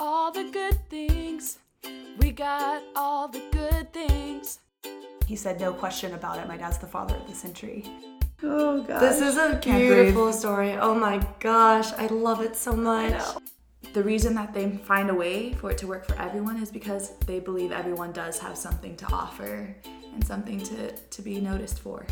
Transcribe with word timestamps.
all 0.00 0.32
the 0.32 0.44
good 0.50 0.78
things. 0.88 1.58
We 2.18 2.32
got 2.32 2.82
all 2.96 3.28
the 3.28 3.42
good 3.52 3.92
things. 3.92 4.58
He 5.26 5.36
said, 5.36 5.60
no 5.60 5.72
question 5.72 6.14
about 6.14 6.38
it. 6.38 6.48
My 6.48 6.56
dad's 6.56 6.78
the 6.78 6.86
father 6.86 7.14
of 7.14 7.28
the 7.28 7.34
century. 7.34 7.84
Oh 8.42 8.82
god. 8.82 9.00
This 9.00 9.20
is 9.20 9.36
a 9.36 9.58
Can't 9.58 9.78
beautiful 9.78 10.24
breathe. 10.24 10.34
story. 10.34 10.72
Oh 10.72 10.94
my 10.94 11.24
gosh, 11.38 11.92
I 11.92 12.06
love 12.06 12.40
it 12.40 12.56
so 12.56 12.72
much. 12.74 13.20
The 13.92 14.02
reason 14.02 14.34
that 14.36 14.54
they 14.54 14.70
find 14.70 15.10
a 15.10 15.14
way 15.14 15.52
for 15.52 15.70
it 15.70 15.78
to 15.78 15.86
work 15.86 16.06
for 16.06 16.14
everyone 16.18 16.56
is 16.62 16.70
because 16.70 17.16
they 17.26 17.38
believe 17.38 17.70
everyone 17.70 18.12
does 18.12 18.38
have 18.38 18.56
something 18.56 18.96
to 18.96 19.06
offer 19.12 19.76
and 20.14 20.26
something 20.26 20.58
to, 20.60 20.92
to 20.92 21.22
be 21.22 21.40
noticed 21.40 21.80
for. 21.80 22.06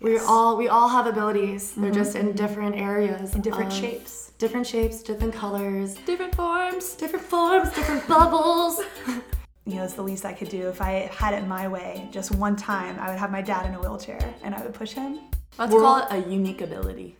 We're 0.00 0.24
all 0.24 0.56
we 0.56 0.68
all 0.68 0.88
have 0.88 1.06
abilities. 1.06 1.72
They're 1.72 1.90
mm-hmm. 1.90 1.98
just 1.98 2.16
in 2.16 2.32
different 2.32 2.76
areas. 2.76 3.34
In 3.34 3.40
different 3.40 3.72
of- 3.72 3.78
shapes. 3.78 4.32
Different 4.38 4.66
shapes, 4.66 5.02
different 5.02 5.32
colors, 5.32 5.94
Different 6.04 6.34
forms. 6.34 6.94
different 6.94 7.24
forms, 7.24 7.72
different 7.72 8.06
bubbles. 8.06 8.80
You 9.68 9.74
know, 9.74 9.82
it's 9.82 9.94
the 9.94 10.02
least 10.02 10.24
I 10.24 10.32
could 10.32 10.48
do. 10.48 10.68
If 10.68 10.80
I 10.80 11.10
had 11.12 11.34
it 11.34 11.44
my 11.44 11.66
way, 11.66 12.08
just 12.12 12.32
one 12.32 12.54
time, 12.54 12.96
I 13.00 13.10
would 13.10 13.18
have 13.18 13.32
my 13.32 13.42
dad 13.42 13.66
in 13.66 13.74
a 13.74 13.80
wheelchair 13.80 14.20
and 14.44 14.54
I 14.54 14.62
would 14.62 14.72
push 14.72 14.92
him. 14.92 15.18
Let's 15.58 15.72
We're- 15.72 15.82
call 15.82 15.98
it 15.98 16.06
a 16.10 16.30
unique 16.30 16.60
ability. 16.60 17.16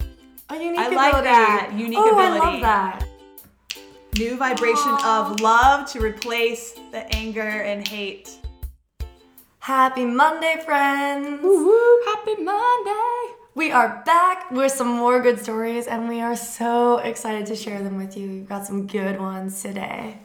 A 0.50 0.54
unique 0.54 0.78
ability. 0.78 0.96
I 0.96 1.10
like 1.10 1.24
that, 1.24 1.72
unique 1.74 1.98
oh, 1.98 2.16
I 2.16 2.38
love 2.38 2.60
that. 2.60 3.04
New 4.16 4.36
vibration 4.36 4.96
of 5.04 5.40
love 5.40 5.90
to 5.90 6.00
replace 6.00 6.74
the 6.92 7.12
anger 7.16 7.42
and 7.42 7.86
hate. 7.86 8.38
Happy 9.66 10.04
Monday, 10.04 10.62
friends. 10.64 11.42
Happy 12.06 12.36
Monday. 12.40 13.34
We 13.56 13.72
are 13.72 14.00
back 14.06 14.48
with 14.52 14.70
some 14.70 14.86
more 14.86 15.20
good 15.20 15.40
stories, 15.40 15.88
and 15.88 16.08
we 16.08 16.20
are 16.20 16.36
so 16.36 16.98
excited 16.98 17.46
to 17.46 17.56
share 17.56 17.82
them 17.82 17.96
with 17.96 18.16
you. 18.16 18.28
We've 18.28 18.48
got 18.48 18.64
some 18.64 18.86
good 18.86 19.18
ones 19.18 19.60
today. 19.60 20.18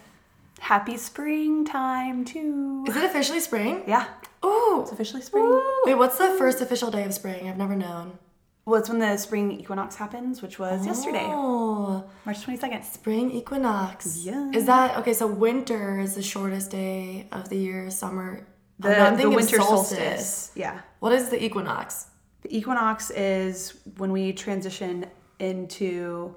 Happy 0.59 0.95
springtime 0.95 2.23
too. 2.23 2.85
Is 2.87 2.95
it 2.95 3.03
officially 3.03 3.39
spring? 3.39 3.81
Yeah, 3.87 4.05
Oh! 4.43 4.81
it's 4.83 4.91
officially 4.91 5.23
spring. 5.23 5.49
Wait, 5.85 5.95
what's 5.95 6.20
the 6.20 6.35
first 6.37 6.61
official 6.61 6.91
day 6.91 7.03
of 7.03 7.11
spring? 7.15 7.49
I've 7.49 7.57
never 7.57 7.76
known. 7.76 8.20
Well, 8.65 8.79
it's 8.79 8.89
when 8.89 8.99
the 8.99 9.17
spring 9.17 9.51
equinox 9.59 9.95
happens, 9.95 10.43
which 10.43 10.59
was 10.59 10.85
yesterday, 10.85 11.26
Oh, 11.26 12.03
March 12.26 12.45
22nd. 12.45 12.83
spring 12.83 13.31
equinox. 13.31 14.17
Yeah. 14.23 14.51
Is 14.53 14.67
that 14.67 14.98
okay? 14.99 15.13
So 15.13 15.26
winter 15.26 15.99
is 15.99 16.13
the 16.13 16.21
shortest 16.21 16.70
day 16.70 17.26
of 17.31 17.49
the 17.49 17.57
year. 17.57 17.89
Summer. 17.89 18.45
The, 18.82 18.99
I'm 18.99 19.18
the 19.18 19.29
winter 19.29 19.57
solstice. 19.57 19.98
solstice. 19.98 20.51
Yeah. 20.55 20.79
What 20.99 21.12
is 21.13 21.29
the 21.29 21.43
equinox? 21.43 22.07
The 22.41 22.55
equinox 22.57 23.12
is 23.12 23.73
when 23.98 24.12
we 24.12 24.34
transition 24.34 25.05
into 25.40 26.35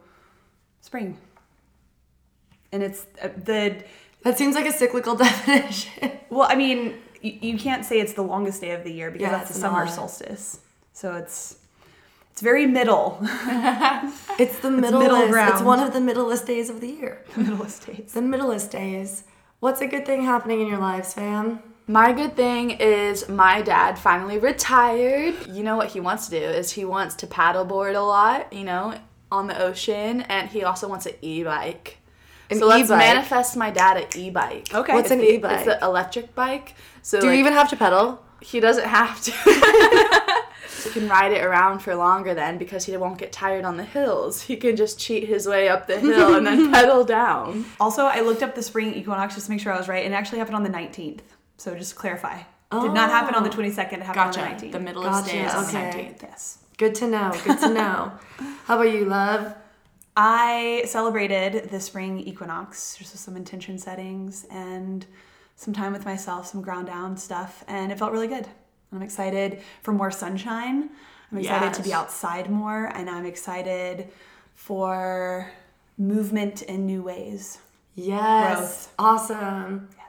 spring. 0.80 1.16
And 2.72 2.82
it's 2.82 3.06
uh, 3.22 3.28
the, 3.44 3.82
That 4.22 4.36
seems 4.36 4.54
like 4.54 4.66
a 4.66 4.72
cyclical 4.72 5.14
definition. 5.26 6.12
well, 6.30 6.46
I 6.50 6.54
mean, 6.56 6.94
you, 7.22 7.38
you 7.40 7.58
can't 7.58 7.84
say 7.84 8.00
it's 8.00 8.12
the 8.14 8.22
longest 8.22 8.60
day 8.60 8.72
of 8.72 8.84
the 8.84 8.92
year 8.92 9.10
because 9.10 9.22
Yeah, 9.26 9.30
that's 9.38 9.48
the 9.52 9.58
summer 9.60 9.84
not. 9.84 9.94
solstice. 9.94 10.60
So 10.92 11.14
it's, 11.16 11.56
it's 12.32 12.40
very 12.42 12.66
middle, 12.66 13.18
It's 14.38 14.58
the 14.58 14.70
middle. 14.70 15.00
middle 15.00 15.22
It's 15.34 15.62
one 15.62 15.80
of 15.80 15.92
the 15.92 16.00
middlest 16.00 16.46
days 16.46 16.68
of 16.68 16.80
the 16.80 16.88
year. 16.88 17.22
The 17.34 17.40
middlest 17.42 17.86
days. 17.86 18.12
The 18.12 18.22
middlest 18.22 18.70
days. 18.70 19.24
What's 19.60 19.80
a 19.80 19.86
good 19.86 20.04
thing 20.04 20.24
happening 20.24 20.60
in 20.60 20.66
your 20.66 20.78
lives, 20.78 21.14
fam? 21.14 21.60
My 21.86 22.12
good 22.12 22.34
thing 22.34 22.70
is 22.70 23.28
my 23.28 23.60
dad 23.60 23.98
finally 23.98 24.38
retired. 24.38 25.34
You 25.46 25.62
know 25.62 25.76
what 25.76 25.88
he 25.90 26.00
wants 26.00 26.28
to 26.28 26.40
do 26.40 26.44
is 26.44 26.72
he 26.72 26.84
wants 26.84 27.14
to 27.16 27.26
paddleboard 27.26 27.94
a 27.94 28.00
lot, 28.00 28.52
you 28.52 28.64
know, 28.64 28.94
on 29.30 29.48
the 29.48 29.60
ocean, 29.60 30.22
and 30.22 30.48
he 30.48 30.64
also 30.64 30.88
wants 30.88 31.04
an 31.04 31.12
e-bike. 31.20 31.98
An 32.50 32.58
so 32.58 32.66
let's 32.66 32.88
manifest 32.88 33.56
my 33.56 33.70
dad 33.70 33.98
an 33.98 34.06
e-bike. 34.16 34.72
Okay. 34.74 34.94
What's 34.94 35.06
It's 35.06 35.12
an 35.12 35.18
the- 35.18 35.34
e-bike? 35.34 35.56
It's 35.56 35.64
the 35.66 35.84
electric 35.84 36.34
bike. 36.34 36.74
So 37.02 37.20
Do 37.20 37.26
like, 37.26 37.34
you 37.34 37.40
even 37.40 37.52
have 37.52 37.68
to 37.70 37.76
pedal? 37.76 38.22
he 38.40 38.60
doesn't 38.60 38.86
have 38.86 39.20
to. 39.22 39.30
he 40.84 40.90
can 40.90 41.08
ride 41.08 41.32
it 41.32 41.42
around 41.44 41.80
for 41.80 41.94
longer 41.94 42.34
then 42.34 42.58
because 42.58 42.84
he 42.84 42.94
won't 42.96 43.18
get 43.18 43.32
tired 43.32 43.64
on 43.64 43.76
the 43.78 43.84
hills. 43.84 44.42
He 44.42 44.56
can 44.56 44.76
just 44.76 44.98
cheat 44.98 45.26
his 45.28 45.46
way 45.46 45.68
up 45.68 45.86
the 45.86 45.98
hill 45.98 46.34
and 46.34 46.46
then 46.46 46.70
pedal 46.72 47.04
down. 47.04 47.64
Also, 47.80 48.04
I 48.04 48.20
looked 48.20 48.42
up 48.42 48.54
the 48.54 48.62
spring 48.62 48.94
equinox 48.94 49.34
just 49.34 49.46
to 49.46 49.52
make 49.52 49.60
sure 49.60 49.72
I 49.72 49.78
was 49.78 49.88
right, 49.88 50.04
and 50.04 50.14
it 50.14 50.16
actually 50.16 50.38
happened 50.38 50.56
on 50.56 50.62
the 50.62 50.70
19th. 50.70 51.20
So 51.56 51.74
just 51.74 51.92
to 51.92 51.96
clarify. 51.96 52.42
Did 52.72 52.92
not 52.92 53.10
happen 53.10 53.34
on 53.36 53.44
the 53.44 53.50
22nd, 53.50 53.92
it 53.92 54.02
happened 54.02 54.18
on 54.18 54.32
the 54.32 54.66
19th. 54.66 54.72
The 54.72 54.80
middle 54.80 55.02
Gotcha, 55.04 55.18
of 55.18 55.26
day 55.26 55.44
is 55.44 55.54
on 55.54 55.62
the 55.64 55.68
okay. 55.68 56.14
19th. 56.18 56.22
yes. 56.22 56.58
Good 56.76 56.94
to 56.96 57.06
know. 57.06 57.32
Good 57.44 57.60
to 57.60 57.68
know. 57.72 58.12
How 58.64 58.74
about 58.74 58.92
you, 58.92 59.04
love? 59.04 59.54
I 60.16 60.82
celebrated 60.86 61.70
the 61.70 61.78
spring 61.80 62.18
equinox 62.20 62.96
just 62.96 63.12
with 63.12 63.20
some 63.20 63.36
intention 63.36 63.78
settings 63.78 64.44
and 64.50 65.06
some 65.56 65.72
time 65.72 65.92
with 65.92 66.04
myself, 66.04 66.46
some 66.46 66.62
ground 66.62 66.88
down 66.88 67.16
stuff, 67.16 67.62
and 67.68 67.92
it 67.92 67.98
felt 67.98 68.10
really 68.12 68.26
good. 68.28 68.48
I'm 68.92 69.02
excited 69.02 69.60
for 69.82 69.92
more 69.92 70.10
sunshine. 70.10 70.90
I'm 71.30 71.38
excited 71.38 71.74
to 71.74 71.82
be 71.82 71.92
outside 71.92 72.50
more, 72.50 72.86
and 72.86 73.08
I'm 73.10 73.26
excited 73.26 74.08
for 74.54 75.50
movement 75.98 76.62
in 76.62 76.86
new 76.86 77.02
ways. 77.02 77.58
Yes. 77.94 78.58
Growth. 78.58 78.94
Awesome. 78.98 79.88
Yes. 79.96 80.03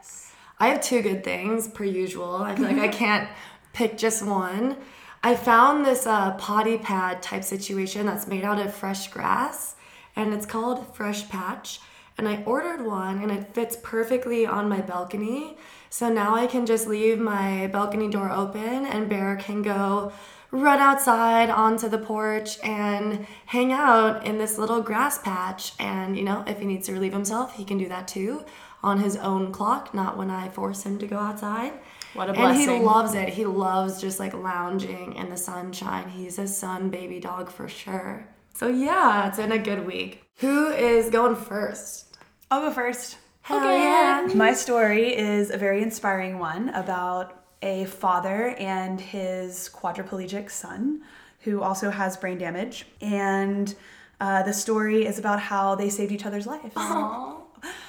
I 0.58 0.68
have 0.68 0.82
two 0.82 1.02
good 1.02 1.22
things, 1.22 1.68
per 1.68 1.84
usual. 1.84 2.36
I 2.36 2.54
feel 2.54 2.66
like 2.66 2.78
I 2.78 2.88
can't 3.04 3.28
pick 3.72 3.98
just 3.98 4.24
one. 4.24 4.76
I 5.22 5.34
found 5.34 5.84
this 5.84 6.06
uh, 6.06 6.32
potty 6.34 6.78
pad 6.78 7.22
type 7.22 7.44
situation 7.44 8.06
that's 8.06 8.26
made 8.26 8.44
out 8.44 8.58
of 8.58 8.72
fresh 8.72 9.08
grass, 9.08 9.74
and 10.14 10.32
it's 10.32 10.46
called 10.46 10.94
Fresh 10.94 11.28
Patch. 11.28 11.80
And 12.18 12.26
I 12.26 12.42
ordered 12.44 12.86
one, 12.86 13.22
and 13.22 13.30
it 13.30 13.52
fits 13.52 13.76
perfectly 13.82 14.46
on 14.46 14.68
my 14.68 14.80
balcony. 14.80 15.58
So 15.90 16.08
now 16.08 16.34
I 16.34 16.46
can 16.46 16.64
just 16.64 16.86
leave 16.86 17.18
my 17.18 17.66
balcony 17.66 18.08
door 18.08 18.30
open, 18.30 18.86
and 18.86 19.08
Bear 19.08 19.36
can 19.36 19.60
go 19.60 20.12
run 20.50 20.78
outside 20.78 21.50
onto 21.50 21.88
the 21.88 21.98
porch 21.98 22.58
and 22.62 23.26
hang 23.46 23.72
out 23.72 24.24
in 24.26 24.38
this 24.38 24.58
little 24.58 24.80
grass 24.82 25.18
patch. 25.18 25.72
And 25.78 26.16
you 26.16 26.22
know, 26.24 26.44
if 26.46 26.58
he 26.58 26.64
needs 26.66 26.86
to 26.86 26.92
relieve 26.92 27.12
himself, 27.12 27.54
he 27.56 27.64
can 27.64 27.78
do 27.78 27.88
that 27.88 28.08
too 28.08 28.44
on 28.82 29.00
his 29.00 29.16
own 29.16 29.50
clock, 29.52 29.92
not 29.94 30.16
when 30.16 30.30
I 30.30 30.48
force 30.48 30.84
him 30.84 30.98
to 30.98 31.06
go 31.06 31.18
outside. 31.18 31.72
What 32.14 32.30
a 32.30 32.32
blessing. 32.32 32.68
And 32.68 32.78
he 32.80 32.84
loves 32.86 33.14
it. 33.14 33.28
He 33.30 33.44
loves 33.44 34.00
just 34.00 34.20
like 34.20 34.32
lounging 34.32 35.14
in 35.16 35.28
the 35.28 35.36
sunshine. 35.36 36.08
He's 36.08 36.38
a 36.38 36.46
sun 36.46 36.90
baby 36.90 37.18
dog 37.20 37.50
for 37.50 37.68
sure. 37.68 38.28
So 38.54 38.68
yeah, 38.68 39.28
it's 39.28 39.36
been 39.38 39.52
a 39.52 39.58
good 39.58 39.86
week. 39.86 40.22
Who 40.36 40.68
is 40.68 41.10
going 41.10 41.36
first? 41.36 42.16
I'll 42.50 42.60
go 42.60 42.70
first. 42.72 43.18
Hell 43.42 43.58
Okay. 43.58 43.82
yeah. 43.82 44.28
My 44.34 44.54
story 44.54 45.16
is 45.16 45.50
a 45.50 45.56
very 45.58 45.82
inspiring 45.82 46.38
one 46.38 46.68
about 46.70 47.44
a 47.62 47.84
father 47.86 48.54
and 48.58 49.00
his 49.00 49.70
quadriplegic 49.72 50.50
son 50.50 51.02
who 51.40 51.62
also 51.62 51.90
has 51.90 52.16
brain 52.16 52.38
damage. 52.38 52.86
And 53.00 53.74
uh, 54.20 54.42
the 54.42 54.52
story 54.52 55.06
is 55.06 55.18
about 55.18 55.40
how 55.40 55.74
they 55.74 55.90
saved 55.90 56.12
each 56.12 56.26
other's 56.26 56.46
lives. 56.46 56.74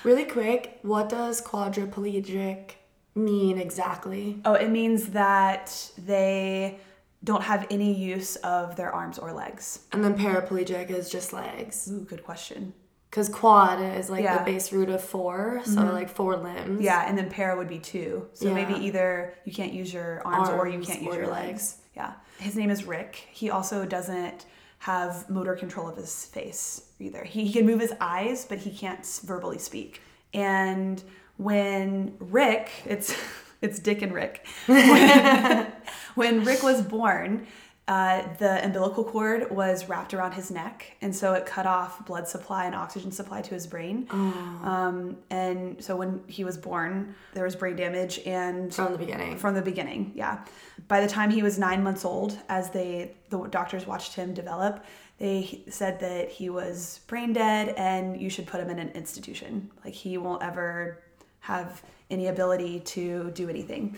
Really 0.03 0.25
quick, 0.25 0.79
what 0.81 1.09
does 1.09 1.41
quadriplegic 1.41 2.71
mean 3.15 3.57
exactly? 3.57 4.39
Oh, 4.45 4.53
it 4.53 4.69
means 4.69 5.07
that 5.07 5.91
they 5.97 6.79
don't 7.23 7.43
have 7.43 7.65
any 7.69 7.93
use 7.93 8.35
of 8.37 8.75
their 8.75 8.91
arms 8.91 9.17
or 9.17 9.33
legs. 9.33 9.79
And 9.91 10.03
then 10.03 10.17
paraplegic 10.17 10.89
is 10.89 11.09
just 11.09 11.33
legs. 11.33 11.89
Ooh, 11.91 12.01
good 12.01 12.23
question. 12.23 12.73
Because 13.09 13.29
quad 13.29 13.79
is 13.81 14.09
like 14.09 14.23
Yeah. 14.23 14.37
the 14.37 14.43
base 14.43 14.71
root 14.73 14.89
of 14.89 15.01
4 15.01 15.61
so 15.63 15.71
mm-hmm. 15.71 15.89
like 15.91 16.09
four 16.09 16.35
limbs. 16.37 16.81
Yeah, 16.81 17.07
and 17.07 17.17
then 17.17 17.29
para 17.29 17.55
would 17.55 17.69
be 17.69 17.79
two. 17.79 18.27
So 18.33 18.53
maybe 18.53 18.73
either 18.73 19.33
you 19.45 19.53
can't 19.53 19.73
use 19.73 19.93
your 19.93 20.21
arms, 20.25 20.49
or 20.49 20.67
you 20.67 20.79
can't 20.79 21.01
use 21.01 21.15
your 21.15 21.27
legs. 21.27 21.47
legs. 21.47 21.77
Yeah. 21.95 22.13
His 22.39 22.55
name 22.55 22.69
is 22.69 22.83
Rick. 22.83 23.27
He 23.31 23.49
also 23.49 23.85
doesn't 23.85 24.45
have 24.79 25.29
motor 25.29 25.55
control 25.55 25.87
of 25.87 25.97
his 25.97 26.25
face 26.25 26.83
either. 26.99 27.23
He, 27.23 27.45
he 27.45 27.53
can 27.53 27.65
move 27.65 27.79
his 27.79 27.93
eyes, 27.99 28.45
but 28.45 28.59
he 28.59 28.71
can't 28.71 29.05
verbally 29.23 29.57
speak. 29.57 30.01
And 30.33 31.01
when 31.37 32.15
Rick, 32.19 32.69
it's 32.85 33.15
it's 33.61 33.79
Dick 33.79 34.01
and 34.01 34.13
Rick. 34.13 34.45
When, 34.67 35.71
when 36.15 36.43
Rick 36.43 36.63
was 36.63 36.81
born, 36.81 37.47
uh, 37.87 38.23
the 38.37 38.63
umbilical 38.65 39.03
cord 39.03 39.49
was 39.49 39.87
wrapped 39.87 40.13
around 40.13 40.33
his 40.33 40.51
neck, 40.51 40.97
and 41.01 41.15
so 41.15 41.33
it 41.33 41.45
cut 41.45 41.65
off 41.65 42.05
blood 42.05 42.27
supply 42.27 42.65
and 42.65 42.75
oxygen 42.75 43.11
supply 43.11 43.41
to 43.41 43.53
his 43.53 43.65
brain. 43.65 44.07
Um, 44.11 45.17
and 45.29 45.81
so 45.83 45.95
when 45.95 46.21
he 46.27 46.43
was 46.43 46.57
born, 46.57 47.15
there 47.33 47.45
was 47.45 47.55
brain 47.55 47.77
damage 47.77 48.19
and 48.25 48.73
From 48.73 48.91
the 48.91 48.97
beginning. 48.97 49.37
from 49.37 49.53
the 49.55 49.61
beginning, 49.61 50.11
yeah. 50.15 50.43
By 50.89 50.99
the 51.01 51.07
time 51.07 51.29
he 51.29 51.43
was 51.43 51.57
nine 51.57 51.81
months 51.81 52.03
old, 52.03 52.37
as 52.49 52.69
they 52.71 53.13
the 53.29 53.39
doctors 53.47 53.87
watched 53.87 54.15
him 54.15 54.33
develop, 54.33 54.83
they 55.17 55.63
said 55.69 55.99
that 56.01 56.29
he 56.29 56.49
was 56.49 56.99
brain 57.07 57.33
dead 57.33 57.69
and 57.77 58.19
you 58.21 58.29
should 58.29 58.47
put 58.47 58.59
him 58.61 58.69
in 58.69 58.79
an 58.79 58.89
institution. 58.89 59.71
Like 59.83 59.93
he 59.93 60.17
won't 60.17 60.43
ever 60.43 60.99
have 61.39 61.81
any 62.09 62.27
ability 62.27 62.81
to 62.81 63.31
do 63.31 63.49
anything. 63.49 63.97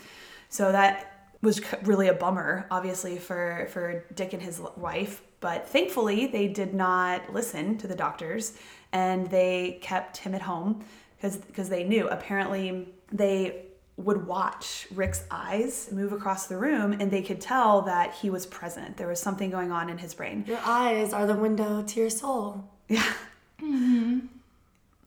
So 0.49 0.71
that 0.71 1.18
was 1.41 1.61
really 1.83 2.07
a 2.07 2.13
bummer, 2.13 2.67
obviously 2.69 3.17
for 3.17 3.67
for 3.71 4.03
Dick 4.15 4.33
and 4.33 4.41
his 4.41 4.61
wife. 4.75 5.21
But 5.39 5.67
thankfully, 5.67 6.27
they 6.27 6.47
did 6.47 6.73
not 6.73 7.33
listen 7.33 7.77
to 7.77 7.87
the 7.87 7.95
doctors, 7.95 8.57
and 8.91 9.29
they 9.29 9.79
kept 9.81 10.17
him 10.17 10.35
at 10.35 10.41
home 10.41 10.83
because 11.15 11.37
because 11.37 11.69
they 11.69 11.83
knew. 11.83 12.07
Apparently, 12.07 12.89
they 13.11 13.65
would 13.97 14.25
watch 14.25 14.87
Rick's 14.93 15.25
eyes 15.29 15.89
move 15.91 16.13
across 16.13 16.47
the 16.47 16.57
room, 16.57 16.93
and 16.93 17.11
they 17.11 17.21
could 17.21 17.41
tell 17.41 17.81
that 17.83 18.13
he 18.13 18.29
was 18.29 18.45
present. 18.45 18.95
There 18.97 19.07
was 19.07 19.19
something 19.19 19.49
going 19.49 19.71
on 19.71 19.89
in 19.89 19.97
his 19.97 20.13
brain. 20.13 20.45
Your 20.47 20.59
eyes 20.63 21.11
are 21.11 21.27
the 21.27 21.35
window 21.35 21.83
to 21.83 21.99
your 21.99 22.09
soul. 22.09 22.69
Yeah. 22.87 23.13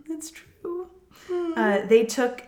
That's 0.08 0.31
true. 0.31 0.88
Uh, 1.56 1.87
they 1.87 2.05
took 2.05 2.43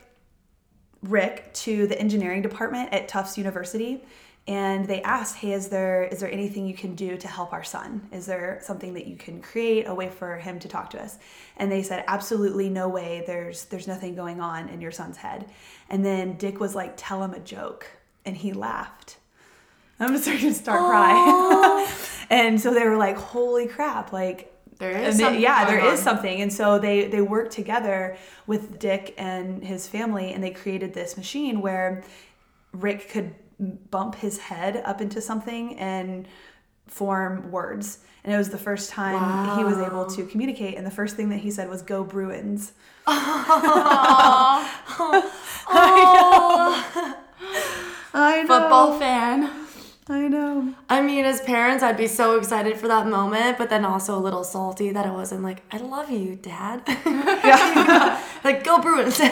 Rick 1.05 1.53
to 1.55 1.87
the 1.87 1.99
engineering 1.99 2.43
department 2.43 2.93
at 2.93 3.09
Tufts 3.09 3.39
University 3.39 4.05
and 4.47 4.87
they 4.87 5.01
asked, 5.03 5.37
"Hey, 5.37 5.53
is 5.53 5.69
there 5.69 6.05
is 6.05 6.21
there 6.21 6.31
anything 6.31 6.67
you 6.67 6.75
can 6.75 6.95
do 6.95 7.17
to 7.17 7.29
help 7.29 7.53
our 7.53 7.65
son? 7.65 8.07
Is 8.13 8.27
there 8.27 8.59
something 8.63 8.93
that 8.95 9.07
you 9.07 9.17
can 9.17 9.41
create 9.41 9.89
a 9.89 9.95
way 9.95 10.11
for 10.11 10.37
him 10.37 10.59
to 10.61 10.69
talk 10.69 10.91
to 10.91 11.03
us?" 11.03 11.19
And 11.57 11.73
they 11.73 11.83
said, 11.83 12.05
"Absolutely 12.07 12.69
no 12.69 12.89
way. 12.89 13.25
There's 13.27 13.65
there's 13.67 13.89
nothing 13.89 14.15
going 14.15 14.41
on 14.41 14.69
in 14.69 14.83
your 14.83 14.93
son's 14.93 15.17
head." 15.17 15.49
And 15.89 16.05
then 16.05 16.37
Dick 16.37 16.61
was 16.61 16.75
like, 16.75 16.93
"Tell 16.97 17.23
him 17.23 17.33
a 17.33 17.41
joke." 17.41 17.87
And 18.27 18.37
he 18.37 18.53
laughed. 18.53 19.17
I'm 19.99 20.19
starting 20.19 20.49
to 20.49 20.55
start 20.55 20.81
crying. 20.81 21.87
and 22.31 22.61
so 22.61 22.75
they 22.75 22.87
were 22.87 22.99
like, 22.99 23.17
"Holy 23.17 23.67
crap, 23.67 24.13
like 24.13 24.54
There 24.79 24.91
is 24.91 25.19
something 25.19 25.41
yeah, 25.41 25.65
there 25.65 25.81
going 25.81 25.95
is 25.95 26.03
something. 26.03 26.41
And 26.41 26.53
so 26.53 26.79
they 26.79 27.07
they 27.07 27.21
worked 27.21 27.53
together 27.53 28.17
with 28.47 28.79
Dick 28.79 29.15
and 29.19 29.65
his 29.65 29.89
family, 29.89 30.33
and 30.33 30.43
they 30.43 30.51
created 30.51 30.95
this 30.95 31.17
machine 31.17 31.61
where 31.61 32.03
Rick 32.73 33.11
could 33.11 33.35
bump 33.91 34.17
his 34.17 34.39
head 34.39 34.83
up 34.85 35.01
into 35.01 35.21
something 35.21 35.79
and 35.79 36.27
form 36.87 37.51
words. 37.51 38.01
And 38.25 38.33
it 38.33 38.39
was 38.39 38.51
the 38.51 38.59
first 38.59 38.91
time 38.91 39.59
he 39.59 39.65
was 39.65 39.79
able 39.79 40.07
to 40.07 40.25
communicate. 40.27 40.77
And 40.77 40.87
the 40.87 40.91
first 40.91 41.15
thing 41.15 41.29
that 41.29 41.39
he 41.39 41.51
said 41.51 41.69
was 41.69 41.83
"Go 41.83 42.05
Bruins." 42.05 42.73
Oh. 44.97 45.61
I 48.15 48.43
know. 48.43 48.47
Football 48.47 48.99
fan. 48.99 49.64
I 50.09 50.29
know. 50.29 50.75
I 50.89 51.01
mean, 51.01 51.25
as 51.25 51.41
parents, 51.41 51.83
I'd 51.83 51.97
be 51.97 52.09
so 52.09 52.39
excited 52.39 52.77
for 52.77 52.89
that 52.89 53.07
moment, 53.07 53.57
but 53.57 53.71
then 53.71 53.85
also 53.87 54.19
a 54.19 54.21
little 54.21 54.45
salty 54.45 54.91
that 54.91 55.07
it 55.07 55.13
wasn't 55.13 55.43
like, 55.43 55.63
I 55.73 55.79
love 55.79 56.11
you, 56.11 56.37
Dad. 56.37 56.83
like, 58.45 58.65
go 58.65 58.81
Bruins. 58.81 59.21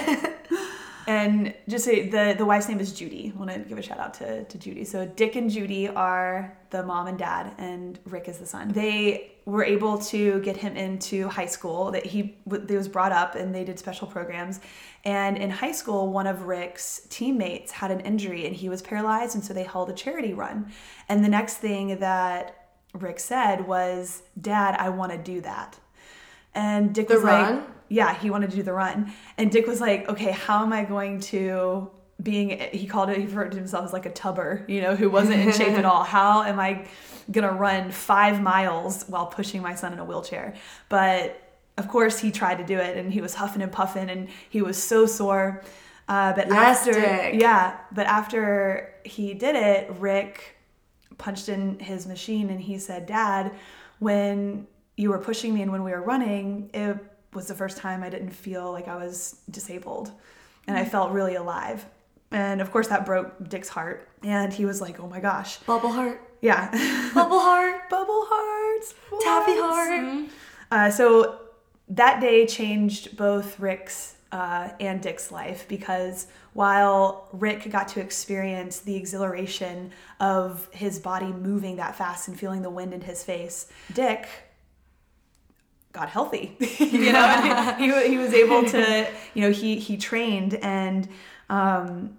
And 1.07 1.53
just 1.69 1.85
say 1.85 2.09
the 2.09 2.35
the 2.39 2.45
wife's 2.45 2.69
name 2.69 2.79
is 2.79 2.93
Judy. 2.93 3.33
I 3.35 3.39
want 3.39 3.51
to 3.51 3.59
give 3.59 3.77
a 3.77 3.83
shout 3.83 3.99
out 3.99 4.15
to, 4.15 4.45
to 4.45 4.59
Judy. 4.59 4.85
So 4.85 5.05
Dick 5.05 5.35
and 5.35 5.51
Judy 5.51 5.89
are 5.89 6.57
the 6.71 6.85
mom 6.85 7.09
and 7.09 7.19
dad, 7.19 7.53
and 7.59 7.99
Rick 8.05 8.29
is 8.29 8.39
the 8.39 8.47
son. 8.47 8.69
They 8.73 9.31
were 9.44 9.65
able 9.65 9.99
to 9.99 10.41
get 10.41 10.56
him 10.56 10.77
into 10.77 11.29
high 11.29 11.47
school. 11.47 11.91
That 11.91 12.06
he 12.06 12.37
they 12.47 12.77
was 12.77 12.89
brought 12.89 13.12
up, 13.12 13.35
and 13.35 13.55
they 13.55 13.65
did 13.65 13.79
special 13.79 14.06
programs. 14.06 14.61
And 15.05 15.37
in 15.37 15.50
high 15.50 15.73
school, 15.73 16.12
one 16.12 16.27
of 16.27 16.43
Rick's 16.43 17.06
teammates 17.11 17.73
had 17.73 17.91
an 17.91 18.00
injury, 18.00 18.47
and 18.47 18.55
he 18.55 18.69
was 18.69 18.83
paralyzed, 18.83 19.35
and 19.35 19.44
so 19.44 19.53
they 19.53 19.65
held 19.65 19.91
a 19.91 19.94
charity 19.94 20.33
run. 20.33 20.73
And 21.09 21.25
the 21.25 21.29
next 21.29 21.59
thing 21.59 21.99
that 21.99 22.69
Rick 22.94 23.21
said 23.21 23.67
was, 23.67 24.23
"Dad, 24.41 24.77
I 24.79 24.89
want 24.91 25.12
to 25.12 25.19
do 25.19 25.41
that." 25.41 25.79
And 26.55 26.94
Dick 26.94 27.09
The 27.09 27.15
was 27.15 27.25
like, 27.25 27.62
yeah, 27.89 28.15
he 28.15 28.31
wanted 28.31 28.50
to 28.50 28.56
do 28.56 28.62
the 28.62 28.73
run. 28.73 29.12
And 29.37 29.50
Dick 29.50 29.67
was 29.67 29.81
like, 29.81 30.09
okay, 30.09 30.31
how 30.31 30.62
am 30.62 30.73
I 30.73 30.85
going 30.85 31.21
to 31.21 31.91
being 32.23 32.61
he 32.73 32.87
called 32.87 33.11
it 33.11 33.19
he 33.19 33.25
referred 33.25 33.50
to 33.50 33.59
himself 33.59 33.85
as 33.85 33.93
like 33.93 34.06
a 34.06 34.11
tubber, 34.11 34.65
you 34.69 34.81
know, 34.81 34.94
who 34.94 35.11
wasn't 35.11 35.41
in 35.41 35.53
shape 35.53 35.77
at 35.77 35.85
all. 35.85 36.05
How 36.05 36.43
am 36.43 36.61
I 36.61 36.87
gonna 37.31 37.53
run 37.53 37.91
five 37.91 38.41
miles 38.41 39.05
while 39.05 39.27
pushing 39.27 39.63
my 39.63 39.75
son 39.75 39.93
in 39.93 39.99
a 39.99 40.05
wheelchair? 40.05 40.55
But 40.89 41.41
of 41.79 41.89
course 41.89 42.19
he 42.19 42.31
tried 42.31 42.59
to 42.59 42.65
do 42.65 42.79
it 42.79 42.97
and 42.97 43.13
he 43.13 43.21
was 43.21 43.35
huffing 43.35 43.63
and 43.63 43.73
puffing 43.73 44.11
and 44.11 44.29
he 44.51 44.63
was 44.63 44.83
so 44.83 45.07
sore. 45.07 45.63
Uh, 46.09 46.33
but 46.33 46.51
after 46.51 47.31
yeah, 47.31 47.79
but 47.93 48.07
after 48.07 48.95
he 49.05 49.35
did 49.35 49.55
it, 49.57 49.91
Rick 49.99 50.57
punched 51.19 51.49
in 51.49 51.79
his 51.79 52.07
machine 52.07 52.51
and 52.51 52.61
he 52.61 52.79
said, 52.79 53.07
Dad, 53.07 53.53
when 53.99 54.67
you 54.97 55.11
were 55.11 55.19
pushing 55.19 55.55
me 55.55 55.63
and 55.63 55.71
when 55.71 55.85
we 55.85 55.93
were 55.93 56.03
running, 56.03 56.71
it 56.75 56.97
was 57.33 57.47
the 57.47 57.55
first 57.55 57.79
time 57.79 58.03
I 58.03 58.11
didn't 58.11 58.31
feel 58.31 58.71
like 58.73 58.89
I 58.89 58.97
was 58.97 59.41
disabled 59.51 60.11
and 60.67 60.77
I 60.77 60.85
felt 60.85 61.13
really 61.13 61.35
alive. 61.35 61.85
And 62.32 62.61
of 62.61 62.70
course, 62.70 62.88
that 62.88 63.05
broke 63.05 63.49
Dick's 63.49 63.69
heart. 63.69 64.08
And 64.23 64.52
he 64.52 64.64
was 64.64 64.81
like, 64.81 64.99
oh 65.00 65.06
my 65.06 65.20
gosh. 65.20 65.58
Bubble 65.58 65.93
heart. 65.93 66.20
Yeah. 66.40 66.70
Bubble 67.14 67.40
heart. 67.40 67.88
Bubble 67.90 68.26
hearts. 68.29 68.94
Taffy 69.23 69.52
what? 69.52 69.75
heart. 69.75 70.31
Uh, 70.70 70.90
so 70.90 71.40
that 71.88 72.20
day 72.20 72.46
changed 72.46 73.17
both 73.17 73.61
Rick's 73.61 74.17
uh, 74.32 74.70
and 74.81 75.02
Dick's 75.02 75.31
life 75.31 75.67
because 75.69 76.26
while 76.55 77.29
Rick 77.32 77.70
got 77.70 77.88
to 77.88 78.00
experience 78.00 78.81
the 78.81 78.96
exhilaration 78.96 79.93
of 80.20 80.69
his 80.73 80.99
body 80.99 81.32
moving 81.32 81.76
that 81.76 81.96
fast 81.96 82.29
and 82.29 82.38
feeling 82.38 82.62
the 82.62 82.70
wind 82.70 82.94
in 82.94 83.02
his 83.02 83.23
face, 83.23 83.69
Dick 83.93 84.26
got 85.93 86.08
healthy. 86.08 86.56
you 86.79 87.12
know, 87.12 87.75
he, 87.79 88.08
he 88.08 88.19
was 88.19 88.32
able 88.32 88.64
to, 88.70 89.06
you 89.34 89.43
know, 89.43 89.50
he 89.50 89.76
he 89.76 89.96
trained 89.96 90.55
and. 90.55 91.08
Um, 91.50 92.17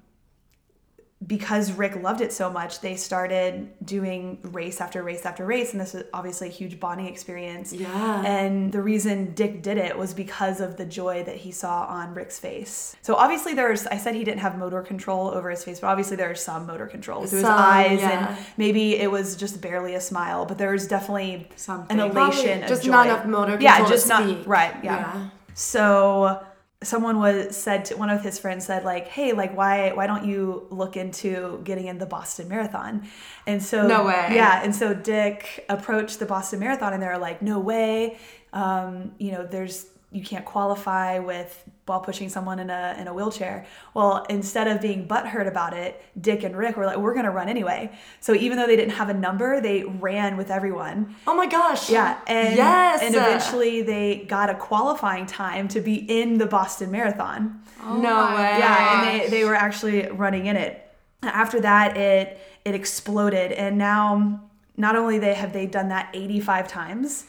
because 1.26 1.72
Rick 1.72 1.96
loved 2.02 2.22
it 2.22 2.34
so 2.34 2.50
much, 2.50 2.82
they 2.82 2.96
started 2.96 3.72
doing 3.86 4.40
race 4.44 4.82
after 4.82 5.04
race 5.04 5.26
after 5.26 5.46
race, 5.46 5.72
and 5.72 5.80
this 5.80 5.94
was 5.94 6.04
obviously 6.14 6.48
a 6.48 6.52
huge 6.52 6.80
bonding 6.80 7.08
experience. 7.08 7.72
Yeah. 7.72 8.26
And 8.26 8.72
the 8.72 8.82
reason 8.82 9.34
Dick 9.34 9.62
did 9.62 9.78
it 9.78 9.98
was 9.98 10.14
because 10.14 10.60
of 10.60 10.78
the 10.78 10.86
joy 10.86 11.24
that 11.24 11.38
he 11.38 11.52
saw 11.52 11.86
on 11.86 12.14
Rick's 12.14 12.40
face. 12.40 12.96
So 13.02 13.16
obviously 13.16 13.54
there's 13.54 13.88
I 13.88 13.98
said 13.98 14.16
he 14.16 14.24
didn't 14.24 14.42
have 14.42 14.58
motor 14.58 14.82
control 14.82 15.30
over 15.30 15.50
his 15.50 15.64
face, 15.64 15.80
but 15.80 15.88
obviously 15.88 16.18
there's 16.18 16.42
some 16.42 16.66
motor 16.66 16.88
control 16.88 17.26
through 17.26 17.40
his 17.40 17.48
eyes 17.48 18.00
yeah. 18.00 18.36
and 18.36 18.46
maybe 18.58 18.98
it 18.98 19.10
was 19.10 19.36
just 19.36 19.62
barely 19.62 19.96
a 19.96 20.02
smile, 20.02 20.46
but 20.46 20.58
there 20.58 20.72
was 20.72 20.88
definitely 20.88 21.48
Something. 21.56 22.00
an 22.00 22.12
Probably 22.12 22.40
elation 22.40 22.64
of 22.64 22.70
just 22.70 22.86
not 22.86 23.08
enough 23.08 23.26
motor 23.26 23.58
Yeah, 23.62 23.78
control 23.78 23.90
to 23.90 23.96
just 23.96 24.08
not 24.10 24.48
right, 24.48 24.76
yeah. 24.84 25.16
Yeah. 25.16 25.30
So 25.54 26.44
someone 26.84 27.20
was 27.20 27.56
said 27.56 27.86
to 27.86 27.96
one 27.96 28.10
of 28.10 28.22
his 28.22 28.40
friends 28.40 28.66
said 28.66 28.84
like, 28.84 29.08
"Hey, 29.08 29.34
like 29.34 29.56
why 29.56 29.92
why 29.94 30.08
don't 30.08 30.26
you 30.26 30.68
look 30.70 30.98
into 30.98 31.62
getting 31.64 31.88
in 31.88 31.98
the 31.98 32.06
Boston 32.06 32.48
Marathon?" 32.48 33.08
And 33.48 33.62
so 33.62 33.88
No 33.88 34.06
way. 34.06 34.30
Yeah, 34.32 34.62
and 34.64 34.76
so 34.76 34.94
Dick 34.94 35.66
approached 35.70 36.20
the 36.20 36.26
Boston 36.26 36.60
Marathon 36.60 36.94
and 36.94 37.02
they're 37.02 37.18
like, 37.18 37.42
"No 37.42 37.60
way. 37.60 38.18
Um, 38.54 39.14
you 39.18 39.32
know, 39.32 39.46
there's 39.46 39.88
you 40.14 40.24
can't 40.24 40.46
qualify 40.46 41.20
with 41.20 41.64
while 41.86 42.00
pushing 42.00 42.30
someone 42.30 42.60
in 42.60 42.70
a 42.70 42.96
in 43.00 43.08
a 43.08 43.14
wheelchair." 43.14 43.66
Well, 43.94 44.26
instead 44.30 44.68
of 44.68 44.82
being 44.82 45.08
butthurt 45.08 45.48
about 45.48 45.74
it, 45.74 46.02
Dick 46.20 46.44
and 46.44 46.56
Rick 46.56 46.78
were 46.78 46.86
like, 46.86 46.98
"We're 46.98 47.14
going 47.14 47.26
to 47.26 47.32
run 47.32 47.50
anyway." 47.50 47.92
So 48.20 48.34
even 48.34 48.58
though 48.58 48.68
they 48.68 48.76
didn't 48.76 48.94
have 48.94 49.10
a 49.10 49.14
number, 49.14 49.60
they 49.60 49.84
ran 49.84 50.38
with 50.38 50.50
everyone. 50.52 51.16
Oh 51.28 51.36
my 51.36 51.48
gosh. 51.48 51.90
Yeah, 51.90 52.20
and 52.28 52.56
yes. 52.56 53.02
and 53.02 53.16
eventually 53.16 53.82
they 53.82 54.26
got 54.28 54.50
a 54.50 54.56
qualifying 54.56 55.26
time 55.26 55.68
to 55.70 55.82
be 55.82 55.96
in 55.96 56.38
the 56.38 56.46
Boston 56.46 56.92
Marathon. 56.92 57.62
Oh 57.82 58.00
No 58.00 58.36
way. 58.36 58.60
Yeah, 58.60 59.02
and 59.02 59.22
they, 59.22 59.30
they 59.30 59.46
were 59.46 59.56
actually 59.56 60.08
running 60.08 60.46
in 60.46 60.56
it. 60.56 60.80
After 61.22 61.60
that, 61.62 61.98
it 61.98 62.40
it 62.66 62.76
exploded, 62.76 63.52
and 63.52 63.78
now 63.78 64.42
not 64.78 64.96
only 64.96 65.20
they 65.20 65.34
have 65.34 65.54
they 65.54 65.66
done 65.66 65.90
that 65.90 66.10
85 66.14 66.68
times, 66.68 67.26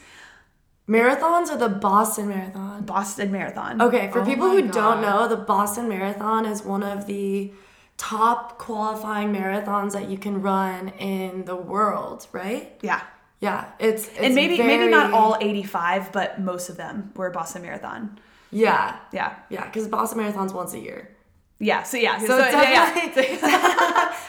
Marathons 0.87 1.49
or 1.49 1.57
the 1.57 1.69
Boston 1.69 2.29
Marathon? 2.29 2.83
Boston 2.83 3.31
Marathon. 3.31 3.81
Okay, 3.81 4.09
for 4.11 4.21
Oh 4.21 4.25
people 4.25 4.49
who 4.49 4.67
don't 4.67 5.01
know, 5.01 5.27
the 5.27 5.35
Boston 5.37 5.89
Marathon 5.89 6.45
is 6.45 6.63
one 6.63 6.83
of 6.83 7.07
the 7.07 7.51
top 7.97 8.57
qualifying 8.59 9.33
marathons 9.33 9.93
that 9.93 10.09
you 10.09 10.17
can 10.17 10.41
run 10.41 10.89
in 10.99 11.45
the 11.45 11.55
world, 11.55 12.27
right? 12.31 12.77
Yeah. 12.81 13.01
Yeah, 13.39 13.65
it's, 13.79 14.07
it's 14.09 14.19
And 14.19 14.35
maybe 14.35 14.57
maybe 14.57 14.87
not 14.87 15.11
all 15.11 15.37
85, 15.39 16.11
but 16.11 16.39
most 16.39 16.69
of 16.69 16.77
them 16.77 17.11
were 17.15 17.29
Boston 17.29 17.63
Marathon. 17.63 18.17
Yeah, 18.51 18.97
Yeah. 19.11 19.35
yeah, 19.49 19.65
because 19.65 19.87
Boston 19.87 20.19
Marathon's 20.19 20.53
once 20.53 20.73
a 20.73 20.79
year. 20.79 21.15
Yeah, 21.59 21.83
so 21.83 21.97
yeah, 21.97 22.17
so, 22.19 22.27
So 22.27 22.37
it's 22.39 22.53
yeah, 22.53 22.61
yeah. 22.61 22.93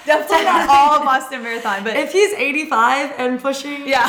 definitely 0.06 0.44
not 0.44 0.68
all 0.68 1.04
Boston 1.04 1.42
Marathon, 1.42 1.82
but 1.84 1.96
If 1.96 2.12
he's 2.12 2.32
85 2.34 3.14
and 3.18 3.40
pushing, 3.40 3.86
yeah. 3.88 4.06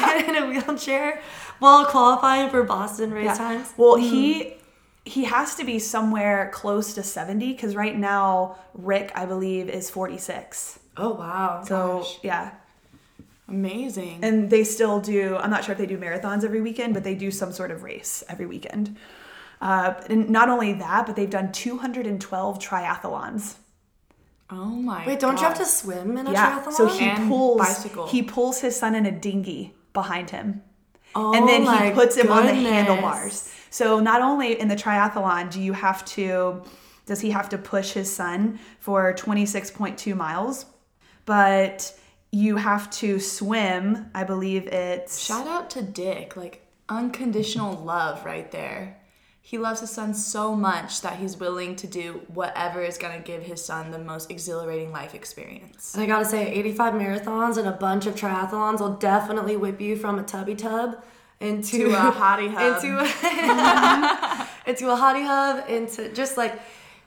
get 0.00 0.28
in 0.28 0.36
a 0.36 0.46
wheelchair 0.46 1.20
while 1.58 1.84
qualifying 1.86 2.50
for 2.50 2.62
Boston 2.62 3.10
race 3.12 3.24
Yeah. 3.26 3.34
times. 3.34 3.72
Well, 3.76 3.96
he 3.96 4.54
he 5.06 5.24
has 5.24 5.54
to 5.56 5.64
be 5.64 5.78
somewhere 5.78 6.50
close 6.54 6.94
to 6.94 7.02
70 7.02 7.52
because 7.52 7.76
right 7.76 7.96
now 7.98 8.56
Rick, 8.72 9.12
I 9.14 9.26
believe, 9.26 9.68
is 9.68 9.90
46. 9.90 10.78
Oh 10.96 11.10
wow. 11.14 11.62
So 11.66 11.98
Gosh. 11.98 12.18
yeah, 12.22 12.50
Amazing. 13.48 14.20
and 14.22 14.48
they 14.48 14.64
still 14.64 15.00
do. 15.00 15.36
I'm 15.36 15.50
not 15.50 15.64
sure 15.64 15.72
if 15.72 15.78
they 15.78 15.86
do 15.86 15.98
marathons 15.98 16.44
every 16.44 16.60
weekend, 16.62 16.94
but 16.94 17.04
they 17.04 17.14
do 17.14 17.30
some 17.30 17.52
sort 17.52 17.70
of 17.70 17.82
race 17.82 18.24
every 18.28 18.46
weekend. 18.46 18.96
Uh, 19.60 19.94
and 20.08 20.30
not 20.30 20.48
only 20.48 20.72
that, 20.74 21.06
but 21.06 21.16
they've 21.16 21.30
done 21.30 21.52
212 21.52 22.58
triathlons. 22.58 23.56
oh 24.50 24.66
my 24.66 25.06
Wait, 25.06 25.20
don't 25.20 25.38
you 25.38 25.44
have 25.44 25.58
to 25.58 25.66
swim 25.66 26.16
in 26.16 26.26
a 26.28 26.32
Yeah. 26.32 26.60
triathlon? 26.60 26.72
So 26.72 26.86
he 26.86 27.04
And 27.04 27.28
pulls 27.28 27.58
bicycle. 27.58 28.06
he 28.06 28.22
pulls 28.22 28.60
his 28.60 28.76
son 28.76 28.94
in 28.94 29.04
a 29.04 29.12
dinghy 29.12 29.74
behind 29.92 30.30
him. 30.30 30.62
Oh 31.14 31.34
and 31.34 31.48
then 31.48 31.66
oh 31.66 31.72
he 31.72 31.90
puts 31.90 32.16
him 32.16 32.30
on 32.30 32.46
the 32.46 32.54
handlebars. 32.54 33.52
So 33.70 34.00
not 34.00 34.22
only 34.22 34.58
in 34.60 34.68
the 34.68 34.76
triathlon 34.76 35.50
do 35.50 35.60
you 35.60 35.72
have 35.72 36.04
to 36.06 36.62
does 37.06 37.20
he 37.20 37.30
have 37.30 37.48
to 37.50 37.58
push 37.58 37.92
his 37.92 38.14
son 38.14 38.58
for 38.78 39.12
26.2 39.12 40.16
miles, 40.16 40.64
but 41.26 41.94
you 42.30 42.56
have 42.56 42.90
to 42.90 43.20
swim, 43.20 44.10
I 44.14 44.24
believe 44.24 44.66
it's 44.66 45.20
Shout 45.20 45.46
out 45.46 45.70
to 45.70 45.82
Dick, 45.82 46.36
like 46.36 46.66
unconditional 46.88 47.74
love 47.74 48.24
right 48.24 48.50
there. 48.50 48.98
He 49.46 49.58
loves 49.58 49.80
his 49.80 49.90
son 49.90 50.14
so 50.14 50.54
much 50.56 51.02
that 51.02 51.18
he's 51.18 51.36
willing 51.36 51.76
to 51.76 51.86
do 51.86 52.22
whatever 52.32 52.80
is 52.82 52.96
gonna 52.96 53.18
give 53.20 53.42
his 53.42 53.62
son 53.62 53.90
the 53.90 53.98
most 53.98 54.30
exhilarating 54.30 54.90
life 54.90 55.14
experience. 55.14 55.92
And 55.92 56.02
I 56.02 56.06
gotta 56.06 56.24
say, 56.24 56.50
85 56.50 56.94
marathons 56.94 57.58
and 57.58 57.68
a 57.68 57.72
bunch 57.72 58.06
of 58.06 58.14
triathlons 58.14 58.80
will 58.80 58.94
definitely 58.94 59.56
whip 59.58 59.82
you 59.82 59.96
from 59.96 60.18
a 60.18 60.22
tubby 60.22 60.54
tub 60.54 60.96
into 61.40 61.76
To 61.76 61.90
a 61.90 62.10
hottie 62.10 62.50
hub. 62.56 62.82
into 62.82 62.98
a, 62.98 64.48
into 64.70 64.90
a 64.90 64.96
hottie 64.96 65.26
hub, 65.26 65.68
into 65.68 66.08
just 66.14 66.38
like 66.38 66.58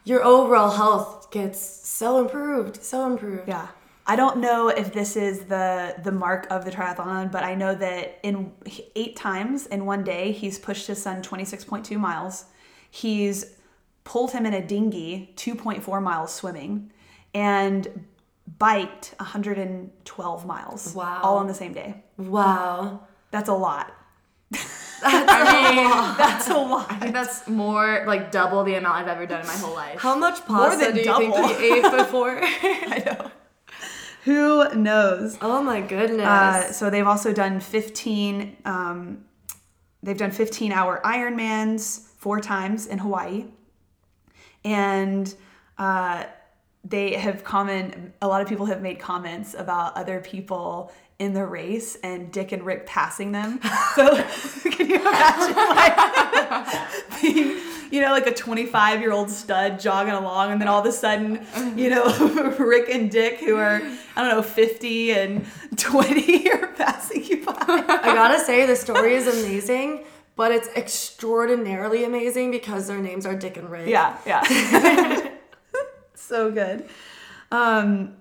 your 0.03 0.23
overall 0.23 0.69
health 0.69 1.31
gets 1.31 1.59
so 1.59 2.19
improved, 2.21 2.83
so 2.83 3.07
improved. 3.07 3.47
Yeah. 3.47 3.67
I 4.09 4.15
don't 4.15 4.37
know 4.37 4.69
if 4.69 4.93
this 4.93 5.15
is 5.17 5.41
the 5.45 5.95
the 6.01 6.11
mark 6.13 6.47
of 6.49 6.63
the 6.63 6.71
triathlon, 6.71 7.29
but 7.31 7.43
I 7.43 7.55
know 7.55 7.75
that 7.75 8.19
in 8.23 8.53
eight 8.95 9.15
times 9.17 9.65
in 9.67 9.85
one 9.85 10.03
day 10.03 10.31
he's 10.31 10.57
pushed 10.57 10.87
his 10.87 11.01
son 11.01 11.21
26.2 11.21 11.99
miles. 11.99 12.45
He's 12.89 13.57
pulled 14.05 14.31
him 14.31 14.45
in 14.45 14.53
a 14.53 14.65
dinghy 14.65 15.33
2.4 15.35 16.01
miles 16.01 16.33
swimming 16.33 16.89
and 17.33 18.05
biked 18.57 19.13
112 19.19 20.45
miles. 20.45 20.93
Wow. 20.95 21.19
All 21.21 21.37
on 21.37 21.47
the 21.47 21.53
same 21.53 21.73
day. 21.73 22.03
Wow. 22.17 23.01
That's 23.31 23.49
a 23.49 23.53
lot. 23.53 23.91
I 25.03 25.75
mean, 25.75 26.17
That's 26.17 26.47
a 26.49 26.53
lot. 26.57 26.99
think 27.01 27.13
that's 27.13 27.47
more 27.47 28.03
like 28.07 28.31
double 28.31 28.63
the 28.63 28.75
amount 28.75 28.95
I've 28.95 29.07
ever 29.07 29.25
done 29.27 29.41
in 29.41 29.47
my 29.47 29.53
whole 29.57 29.75
life. 29.75 29.99
How 29.99 30.15
much 30.17 30.39
More 30.47 30.69
pasta 30.69 30.85
than 30.85 30.93
do 30.95 31.01
you 31.01 31.17
think 31.17 31.35
double. 31.35 31.47
we 31.49 31.71
ate 31.73 31.83
before? 31.83 32.39
I 32.43 33.03
know. 33.05 33.31
Who 34.27 34.75
knows? 34.75 35.37
oh 35.41 35.61
my 35.63 35.79
goodness. 35.79 36.25
Uh, 36.25 36.73
so 36.73 36.89
they've 36.89 37.07
also 37.07 37.31
done 37.31 37.61
15 37.61 38.57
um, 38.65 39.23
they've 40.03 40.17
done 40.17 40.31
15 40.31 40.73
hour 40.73 40.99
ironmans 41.05 42.01
four 42.17 42.41
times 42.41 42.87
in 42.87 42.97
hawaii 42.97 43.45
and 44.65 45.33
uh, 45.77 46.25
they 46.83 47.13
have 47.13 47.45
comment 47.45 48.13
a 48.21 48.27
lot 48.27 48.41
of 48.41 48.49
people 48.49 48.65
have 48.65 48.81
made 48.81 48.99
comments 48.99 49.55
about 49.57 49.95
other 49.95 50.19
people 50.19 50.91
in 51.19 51.33
the 51.33 51.45
race 51.45 51.97
and 52.03 52.31
dick 52.31 52.51
and 52.51 52.63
rick 52.63 52.85
passing 52.85 53.31
them 53.31 53.59
so 53.95 54.23
can 54.71 54.89
you 54.89 54.99
imagine 54.99 55.55
like 55.55 56.87
being 57.21 57.59
you 57.89 58.01
know 58.01 58.11
like 58.11 58.27
a 58.27 58.33
25 58.33 58.99
year 58.99 59.11
old 59.11 59.29
stud 59.29 59.79
jogging 59.79 60.13
along 60.13 60.51
and 60.51 60.61
then 60.61 60.67
all 60.67 60.79
of 60.79 60.85
a 60.85 60.91
sudden 60.91 61.45
you 61.75 61.89
know 61.89 62.05
rick 62.59 62.89
and 62.89 63.09
dick 63.09 63.39
who 63.39 63.55
are 63.55 63.81
i 64.15 64.21
don't 64.21 64.29
know 64.29 64.41
50 64.41 65.11
and 65.11 65.45
20 65.77 66.51
are 66.51 66.67
passing 66.67 67.23
you 67.23 67.45
by 67.45 67.55
I 68.07 68.13
gotta 68.13 68.39
say, 68.39 68.65
the 68.65 68.75
story 68.75 69.15
is 69.15 69.27
amazing, 69.27 70.05
but 70.35 70.51
it's 70.51 70.69
extraordinarily 70.69 72.03
amazing 72.03 72.51
because 72.51 72.87
their 72.87 72.99
names 72.99 73.25
are 73.25 73.35
Dick 73.35 73.57
and 73.57 73.69
Rick. 73.69 73.87
Yeah, 73.87 74.17
yeah. 74.25 75.31
so 76.15 76.51
good. 76.51 76.87
Um, 77.51 78.15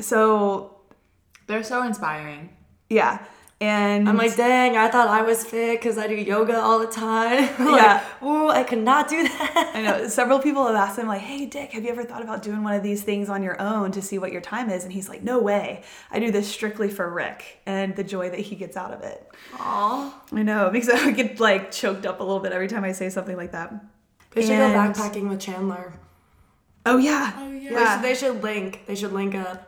so 0.00 0.77
They're 1.48 1.64
so 1.64 1.82
inspiring. 1.82 2.50
yeah, 2.88 3.24
and 3.60 4.08
I'm 4.08 4.16
like, 4.16 4.36
dang, 4.36 4.76
I 4.76 4.88
thought 4.88 5.08
I 5.08 5.22
was 5.22 5.44
fit 5.44 5.80
because 5.80 5.98
I 5.98 6.06
do 6.06 6.14
yoga 6.14 6.56
all 6.60 6.78
the 6.78 6.86
time. 6.86 7.40
like, 7.58 7.82
Yeah. 7.82 8.04
Ooh, 8.22 8.48
I 8.48 8.62
could 8.62 8.78
not 8.78 9.08
do 9.08 9.20
that. 9.28 9.72
I 9.74 9.82
know 9.82 10.06
several 10.06 10.38
people 10.38 10.64
have 10.68 10.76
asked 10.76 10.96
him 10.96 11.08
like, 11.08 11.22
"Hey, 11.22 11.44
Dick, 11.46 11.72
have 11.72 11.82
you 11.82 11.90
ever 11.90 12.04
thought 12.04 12.22
about 12.22 12.42
doing 12.42 12.62
one 12.62 12.74
of 12.74 12.84
these 12.84 13.02
things 13.02 13.28
on 13.28 13.42
your 13.42 13.60
own 13.60 13.90
to 13.92 14.00
see 14.00 14.16
what 14.18 14.30
your 14.30 14.40
time 14.42 14.70
is?" 14.70 14.84
And 14.84 14.92
he's 14.92 15.08
like, 15.08 15.24
"No 15.24 15.40
way. 15.40 15.82
I 16.12 16.20
do 16.20 16.30
this 16.30 16.46
strictly 16.48 16.88
for 16.88 17.10
Rick 17.10 17.60
and 17.66 17.96
the 17.96 18.04
joy 18.04 18.30
that 18.30 18.38
he 18.38 18.54
gets 18.54 18.76
out 18.76 18.92
of 18.92 19.02
it." 19.02 19.28
Aww. 19.54 20.12
I 20.32 20.42
know 20.44 20.66
it 20.68 20.72
makes 20.72 20.88
I 20.92 21.10
get 21.10 21.40
like 21.40 21.72
choked 21.72 22.06
up 22.06 22.20
a 22.20 22.22
little 22.22 22.38
bit 22.40 22.52
every 22.52 22.68
time 22.68 22.84
I 22.84 22.92
say 22.92 23.08
something 23.10 23.36
like 23.36 23.50
that. 23.52 23.74
They 24.32 24.42
should 24.42 24.52
And- 24.52 24.94
go 24.94 25.02
backpacking 25.02 25.28
with 25.28 25.40
Chandler. 25.40 25.94
Oh 26.86 26.96
yeah, 26.98 27.32
Oh, 27.36 27.50
yeah. 27.50 27.68
They, 27.70 27.74
yeah. 27.74 27.94
should, 27.96 28.04
they 28.04 28.14
should 28.14 28.42
link. 28.42 28.82
They 28.86 28.94
should 28.94 29.12
link 29.12 29.34
up. 29.34 29.64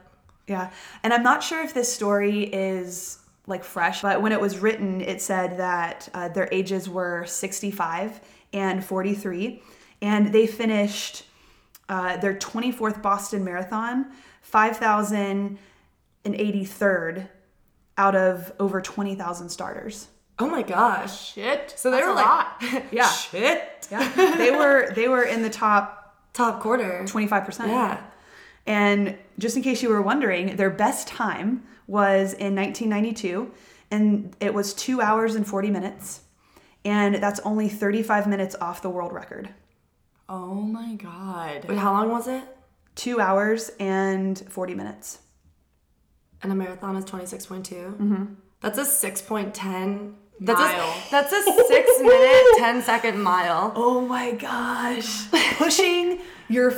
Yeah. 0.51 0.71
And 1.05 1.13
I'm 1.15 1.23
not 1.23 1.43
sure 1.45 1.63
if 1.63 1.73
this 1.73 1.91
story 1.93 2.43
is 2.43 3.19
like 3.47 3.63
fresh, 3.65 4.03
but 4.03 4.21
when 4.21 4.33
it 4.33 4.41
was 4.41 4.59
written, 4.59 5.01
it 5.01 5.23
said 5.23 5.59
that 5.59 6.09
uh, 6.13 6.27
their 6.29 6.49
ages 6.51 6.89
were 6.89 7.25
65 7.25 8.21
and 8.53 8.85
43. 8.85 9.63
And 10.03 10.33
they 10.33 10.49
finished 10.49 11.23
uh, 11.89 12.17
their 12.17 12.35
24th 12.35 13.01
Boston 13.01 13.45
Marathon, 13.45 14.07
5,083rd 14.53 17.29
out 17.97 18.17
of 18.17 18.53
over 18.59 18.81
20,000 18.81 19.49
starters. 19.49 20.09
Oh 20.39 20.49
my 20.49 20.63
gosh. 20.63 21.33
Shit. 21.35 21.75
So 21.77 21.91
they 21.91 21.99
That's 21.99 22.07
were 22.07 22.13
a 22.13 22.17
like, 22.17 22.27
lot. 22.27 22.63
Yeah. 22.93 23.09
shit. 23.09 23.89
Yeah. 23.91 24.37
they 24.37 24.51
were 24.51 24.91
they 24.95 25.09
were 25.09 25.23
in 25.23 25.43
the 25.43 25.51
top 25.51 25.99
Top 26.33 26.61
quarter. 26.61 27.03
25%. 27.07 27.67
Yeah. 27.67 28.01
And 28.67 29.17
just 29.39 29.57
in 29.57 29.63
case 29.63 29.83
you 29.83 29.89
were 29.89 30.03
wondering, 30.03 30.57
their 30.57 30.71
best 30.71 31.09
time 31.09 31.65
was 31.87 32.35
in 32.35 32.55
1992, 32.55 33.51
and 33.91 34.37
it 34.41 34.55
was 34.55 34.75
two 34.75 35.01
hours 35.01 35.35
and 35.35 35.47
40 35.47 35.71
minutes. 35.71 36.21
And 36.85 37.17
that's 37.17 37.41
only 37.41 37.69
35 37.69 38.27
minutes 38.27 38.55
off 38.61 38.81
the 38.83 38.91
world 38.91 39.13
record. 39.13 39.51
Oh 40.29 40.55
my 40.55 40.95
god. 40.95 41.67
Wait, 41.69 41.79
how 41.79 41.93
long 41.93 42.11
was 42.11 42.29
it? 42.29 42.45
Two 42.95 43.21
hours 43.21 43.71
and 43.81 44.39
40 44.49 44.75
minutes. 44.75 45.19
And 46.43 46.53
a 46.53 46.55
marathon 46.55 46.97
is 46.97 47.05
26.2. 47.05 47.65
Mm-hmm. 47.97 48.25
That's 48.61 48.79
a 48.79 48.83
6.10. 48.85 50.15
That's 50.43 50.59
Mile. 50.59 50.89
a, 50.89 51.11
that's 51.11 51.33
a 51.33 51.43
six 51.69 51.91
minute, 52.01 52.45
10 52.59 52.83
second 52.83 53.21
mile. 53.21 53.73
Oh 53.77 54.01
my 54.01 54.33
gosh. 54.33 55.29
Pushing 55.59 56.21
your 56.49 56.71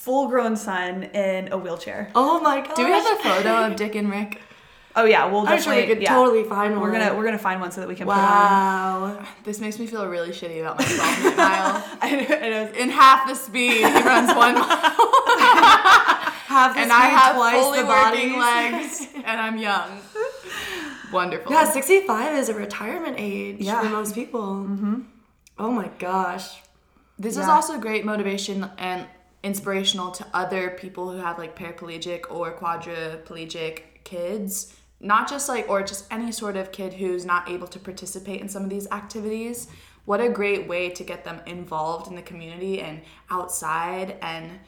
full 0.00 0.28
grown 0.28 0.56
son 0.56 1.02
in 1.02 1.52
a 1.52 1.58
wheelchair. 1.58 2.10
Oh 2.14 2.40
my 2.40 2.60
god! 2.62 2.74
Do 2.74 2.84
we 2.84 2.90
have 2.90 3.18
a 3.18 3.22
photo 3.22 3.66
of 3.66 3.76
Dick 3.82 3.94
and 3.94 4.10
Rick? 4.10 4.40
Oh 4.96 5.04
yeah, 5.04 5.26
we'll 5.30 5.46
I'm 5.46 5.60
sure 5.60 5.72
we 5.74 5.80
definitely 5.82 5.86
could 5.94 6.02
yeah. 6.02 6.14
totally 6.14 6.44
find 6.44 6.72
one. 6.72 6.82
We're 6.82 6.92
gonna 6.92 7.14
we're 7.14 7.24
gonna 7.24 7.38
find 7.38 7.60
one 7.60 7.70
so 7.70 7.80
that 7.82 7.88
we 7.88 7.94
can. 7.94 8.06
Wow. 8.06 9.24
This 9.44 9.60
makes 9.60 9.78
me 9.78 9.86
feel 9.86 10.06
really 10.06 10.30
shitty 10.30 10.60
about 10.60 10.78
my 10.78 10.84
12 10.84 11.18
minute 11.22 11.36
mile. 11.36 11.84
I 12.00 12.10
know, 12.16 12.36
I 12.36 12.48
know. 12.48 12.72
In 12.76 12.88
half 12.90 13.28
the 13.28 13.34
speed, 13.34 13.72
he 13.86 14.02
runs 14.02 14.34
one 14.34 14.54
mile. 14.54 14.66
Have 16.50 16.76
and 16.76 16.90
I 16.92 17.06
have 17.06 17.36
twice 17.36 17.54
fully 17.62 17.82
the 17.82 17.86
working 17.86 18.36
legs, 18.36 19.06
and 19.14 19.40
I'm 19.40 19.56
young. 19.56 20.00
Wonderful. 21.12 21.52
Yeah, 21.52 21.64
65 21.70 22.36
is 22.38 22.48
a 22.48 22.54
retirement 22.54 23.14
age 23.18 23.58
Yeah. 23.60 23.80
for 23.82 23.88
most 23.88 24.16
people. 24.16 24.40
Mm-hmm. 24.40 25.02
Oh 25.60 25.70
my 25.70 25.88
gosh. 26.00 26.60
This 27.20 27.36
is 27.36 27.46
Yeah. 27.46 27.52
also 27.52 27.78
great 27.78 28.04
motivation 28.04 28.68
and 28.78 29.06
inspirational 29.42 30.10
to 30.10 30.26
other 30.34 30.70
people 30.70 31.10
who 31.10 31.18
have 31.18 31.38
like 31.38 31.56
paraplegic 31.56 32.30
or 32.30 32.56
quadriplegic 32.56 33.82
kids. 34.04 34.74
Not 35.00 35.28
just 35.28 35.48
like, 35.48 35.68
or 35.68 35.82
just 35.82 36.04
any 36.12 36.30
sort 36.30 36.56
of 36.56 36.72
kid 36.72 36.92
who's 36.92 37.24
not 37.24 37.48
able 37.48 37.66
to 37.68 37.78
participate 37.78 38.40
in 38.42 38.48
some 38.48 38.62
of 38.62 38.70
these 38.70 38.86
activities. 38.90 39.68
What 40.04 40.20
a 40.20 40.28
great 40.28 40.68
way 40.68 40.90
to 40.90 41.04
get 41.04 41.24
them 41.24 41.40
involved 41.46 42.08
in 42.08 42.16
the 42.16 42.22
community 42.22 42.82
and 42.82 43.00
outside, 43.30 44.16
and 44.20 44.58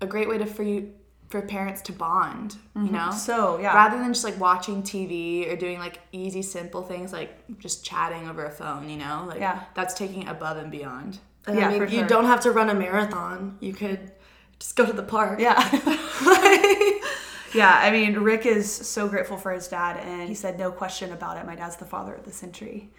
a 0.00 0.06
great 0.06 0.28
way 0.28 0.38
to 0.38 0.46
for 0.46 0.62
you 0.62 0.92
for 1.28 1.42
parents 1.42 1.82
to 1.82 1.92
bond. 1.92 2.56
You 2.74 2.82
mm-hmm. 2.82 2.94
know, 2.94 3.10
So, 3.10 3.58
yeah. 3.58 3.74
rather 3.74 3.98
than 3.98 4.12
just 4.12 4.24
like 4.24 4.38
watching 4.38 4.82
TV 4.82 5.50
or 5.52 5.56
doing 5.56 5.78
like 5.78 6.00
easy, 6.12 6.40
simple 6.40 6.82
things 6.82 7.12
like 7.12 7.58
just 7.58 7.84
chatting 7.84 8.28
over 8.28 8.44
a 8.44 8.50
phone. 8.50 8.88
You 8.88 8.96
know, 8.96 9.24
like 9.26 9.40
Yeah. 9.40 9.64
that's 9.74 9.94
taking 9.94 10.22
it 10.22 10.28
above 10.28 10.56
and 10.56 10.70
beyond. 10.70 11.18
And 11.46 11.56
Yeah, 11.58 11.68
I 11.68 11.70
mean, 11.70 11.78
for 11.78 11.84
you 11.86 11.98
sure. 12.00 12.08
don't 12.08 12.24
have 12.26 12.40
to 12.40 12.50
run 12.50 12.68
a 12.70 12.74
marathon. 12.74 13.56
You 13.60 13.72
could 13.72 14.12
just 14.58 14.74
go 14.76 14.84
to 14.86 14.92
the 14.92 15.02
park. 15.02 15.38
Yeah. 15.40 15.58
yeah, 17.54 17.78
I 17.82 17.90
mean, 17.92 18.14
Rick 18.18 18.46
is 18.46 18.70
so 18.72 19.08
grateful 19.08 19.36
for 19.36 19.52
his 19.52 19.68
dad, 19.68 19.96
and 19.98 20.28
he 20.28 20.34
said, 20.34 20.58
no 20.58 20.70
question 20.72 21.12
about 21.12 21.36
it, 21.38 21.46
my 21.46 21.54
dad's 21.54 21.76
the 21.76 21.84
father 21.84 22.14
of 22.14 22.24
the 22.24 22.32
century. 22.32 22.90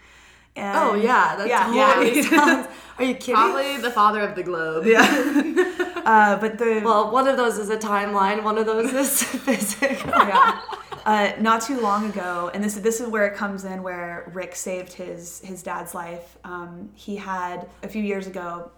And 0.56 0.76
Oh 0.76 0.96
yeah, 0.96 1.36
that 1.38 1.48
yeah, 1.48 1.66
totally 1.68 2.16
yeah. 2.22 2.30
sounds. 2.46 2.68
Are 2.98 3.04
you 3.04 3.14
kidding? 3.14 3.36
Probably 3.36 3.78
the 3.78 3.92
father 3.92 4.22
of 4.22 4.36
the 4.36 4.42
globe. 4.42 4.88
yeah. 4.88 5.02
uh, 6.06 6.38
but 6.40 6.58
the 6.58 6.82
Well, 6.84 7.12
one 7.12 7.28
of 7.28 7.38
those 7.38 7.60
is 7.60 7.70
a 7.70 7.78
timeline. 7.78 8.42
One 8.44 8.58
of 8.58 8.66
those 8.66 8.92
is 8.92 9.22
physical. 9.24 10.10
yeah. 10.10 10.60
Uh, 11.08 11.32
not 11.40 11.62
too 11.62 11.80
long 11.80 12.10
ago, 12.10 12.52
and 12.54 12.62
this 12.62 12.76
this 12.76 13.00
is 13.00 13.08
where 13.08 13.26
it 13.26 13.34
comes 13.34 13.64
in, 13.64 13.82
where 13.82 14.30
Rick 14.34 14.54
saved 14.58 14.92
his 14.92 15.40
his 15.40 15.64
dad's 15.64 15.96
life. 15.96 16.38
Um, 16.44 16.90
he 16.96 17.16
had 17.16 17.70
a 17.82 17.88
few 17.88 18.04
years 18.04 18.28
ago, 18.28 18.70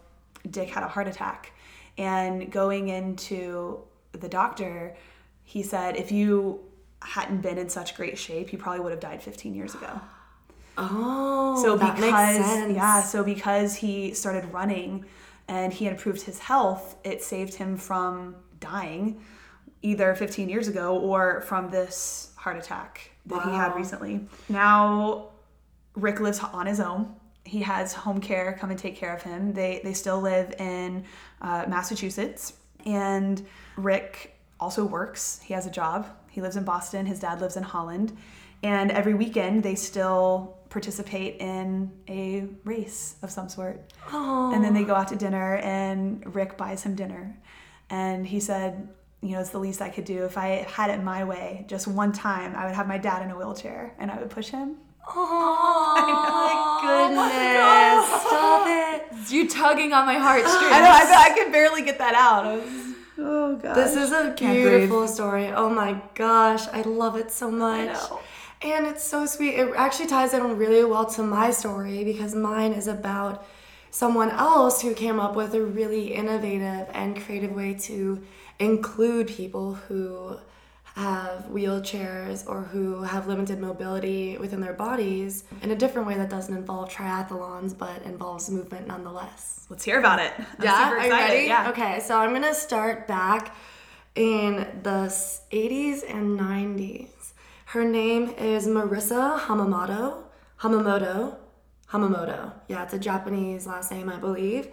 Dick 0.48 0.70
had 0.70 0.84
a 0.84 0.88
heart 0.88 1.08
attack, 1.08 1.52
and 1.98 2.52
going 2.52 2.90
into 2.90 3.80
the 4.12 4.30
doctor, 4.30 4.96
he 5.44 5.64
said 5.64 5.96
if 5.98 6.12
you 6.12 6.60
hadn't 7.02 7.42
been 7.42 7.58
in 7.58 7.68
such 7.68 7.96
great 7.96 8.16
shape, 8.16 8.54
you 8.54 8.60
probably 8.60 8.82
would 8.82 8.92
have 8.92 9.00
died 9.00 9.24
15 9.24 9.56
years 9.56 9.74
ago. 9.74 10.00
Oh, 10.78 11.60
So 11.64 11.78
that 11.78 11.96
because 11.96 12.38
makes 12.38 12.46
sense. 12.46 12.76
yeah, 12.76 13.02
so 13.02 13.24
because 13.24 13.76
he 13.76 14.14
started 14.14 14.46
running 14.54 15.04
and 15.48 15.74
he 15.74 15.88
improved 15.88 16.22
his 16.22 16.38
health, 16.38 16.96
it 17.04 17.24
saved 17.24 17.56
him 17.56 17.76
from 17.76 18.36
dying 18.60 19.20
either 19.82 20.14
15 20.16 20.50
years 20.50 20.68
ago 20.68 20.98
or 20.98 21.42
from 21.42 21.70
this 21.70 22.32
heart 22.36 22.58
attack 22.58 23.12
that 23.26 23.44
he 23.44 23.50
had 23.52 23.76
recently. 23.76 24.28
Now 24.50 25.30
Rick 25.96 26.20
lives 26.20 26.40
on 26.40 26.66
his 26.66 26.80
own. 26.80 27.16
He 27.44 27.62
has 27.62 27.94
home 27.94 28.20
care 28.22 28.58
come 28.60 28.70
and 28.70 28.80
take 28.80 28.96
care 28.96 29.16
of 29.16 29.24
him. 29.24 29.54
They 29.54 29.82
they 29.84 29.94
still 29.94 30.20
live 30.22 30.54
in 30.60 31.06
uh, 31.42 31.66
Massachusetts, 31.68 32.54
and 32.86 33.46
Rick 33.78 34.38
also 34.60 34.86
works. 34.86 35.40
He 35.44 35.54
has 35.54 35.66
a 35.66 35.72
job. 35.72 36.08
He 36.30 36.42
lives 36.42 36.58
in 36.58 36.64
Boston. 36.64 37.06
His 37.06 37.20
dad 37.20 37.42
lives 37.42 37.58
in 37.58 37.64
Holland, 37.64 38.16
and 38.62 38.92
every 38.92 39.14
weekend 39.14 39.64
they 39.64 39.76
still 39.76 40.58
participate 40.70 41.38
in 41.40 41.92
a 42.08 42.48
race 42.66 43.16
of 43.24 43.32
some 43.32 43.50
sort. 43.50 43.82
And 44.54 44.64
then 44.64 44.74
they 44.74 44.84
go 44.84 44.94
out 44.94 45.08
to 45.08 45.16
dinner, 45.16 45.56
and 45.58 46.36
Rick 46.36 46.58
buys 46.58 46.84
him 46.84 46.96
dinner, 46.96 47.38
and 47.90 48.28
he 48.28 48.40
said. 48.40 48.90
You 49.22 49.32
know, 49.32 49.42
it's 49.42 49.50
the 49.50 49.60
least 49.60 49.82
I 49.82 49.90
could 49.90 50.06
do. 50.06 50.24
If 50.26 50.38
I 50.38 50.66
had 50.70 50.90
it 50.90 51.04
my 51.04 51.24
way, 51.26 51.66
just 51.68 51.88
one 51.88 52.12
time, 52.14 52.56
I 52.56 52.66
would 52.66 52.76
have 52.76 52.88
my 52.88 52.98
dad 52.98 53.22
in 53.24 53.32
a 53.32 53.38
wheelchair 53.38 53.94
and 54.00 54.10
I 54.10 54.18
would 54.18 54.30
push 54.30 54.50
him 54.50 54.78
Oh 55.16 55.96
my 56.06 56.80
goodness! 56.82 58.22
Stop 58.28 58.68
it. 58.68 59.06
You 59.30 59.48
tugging 59.48 59.94
on 59.94 60.06
my 60.08 60.16
heartstrings. 60.16 60.72
I 60.72 60.80
know. 60.82 60.90
I, 60.90 61.32
I 61.32 61.38
could 61.38 61.52
barely 61.52 61.84
get 61.84 61.98
that 62.00 62.16
out. 62.16 62.46
I 62.46 62.56
was, 62.56 62.96
oh 63.20 63.56
god. 63.58 63.76
This 63.76 63.96
is 63.96 64.12
a 64.12 64.34
beautiful 64.36 65.08
story. 65.08 65.48
Oh 65.48 65.70
my 65.70 66.02
gosh, 66.16 66.68
I 66.70 66.82
love 66.82 67.16
it 67.16 67.30
so 67.32 67.52
much. 67.52 67.94
know. 67.94 68.20
And 68.62 68.88
it's 68.88 69.04
so 69.04 69.26
sweet. 69.26 69.56
It 69.56 69.72
actually 69.76 70.08
ties 70.08 70.34
in 70.34 70.58
really 70.58 70.84
well 70.84 71.06
to 71.12 71.22
my 71.22 71.52
story 71.52 72.04
because 72.04 72.34
mine 72.34 72.74
is 72.74 72.88
about 72.88 73.46
someone 73.92 74.32
else 74.32 74.82
who 74.82 74.94
came 74.94 75.20
up 75.20 75.36
with 75.36 75.54
a 75.54 75.62
really 75.62 76.14
innovative 76.14 76.88
and 76.94 77.22
creative 77.22 77.52
way 77.52 77.74
to 77.74 78.22
include 78.60 79.28
people 79.28 79.74
who 79.74 80.38
have 80.96 81.46
wheelchairs 81.46 82.48
or 82.48 82.62
who 82.64 83.04
have 83.04 83.28
limited 83.28 83.60
mobility 83.60 84.38
within 84.38 84.60
their 84.60 84.74
bodies 84.74 85.46
in 85.62 85.72
a 85.72 85.76
different 85.76 86.08
way 86.08 86.16
that 86.16 86.30
doesn't 86.30 86.56
involve 86.56 86.90
triathlons 86.90 87.78
but 87.78 88.02
involves 88.04 88.50
movement 88.50 88.88
nonetheless. 88.88 89.66
Let's 89.70 89.86
hear 89.86 90.00
about 90.00 90.20
it. 90.20 90.34
I'm 90.38 90.46
Yeah, 90.66 90.90
super 90.90 91.00
are 91.00 91.06
you 91.06 91.12
ready? 91.12 91.48
Yeah. 91.48 91.70
Okay, 91.70 92.00
so 92.02 92.18
I'm 92.20 92.34
gonna 92.34 92.54
start 92.54 93.08
back 93.08 93.56
in 94.16 94.68
the 94.84 95.08
80s 95.52 96.04
and 96.04 96.38
90s. 96.38 97.34
Her 97.68 97.86
name 97.86 98.30
is 98.32 98.68
Marisa 98.68 99.40
Hamamoto. 99.40 100.24
Hamamoto. 100.62 101.36
Hamamoto. 101.92 102.52
Yeah, 102.68 102.84
it's 102.84 102.94
a 102.94 103.00
Japanese 103.00 103.66
last 103.68 103.92
name, 103.92 104.10
I 104.10 104.18
believe. 104.18 104.68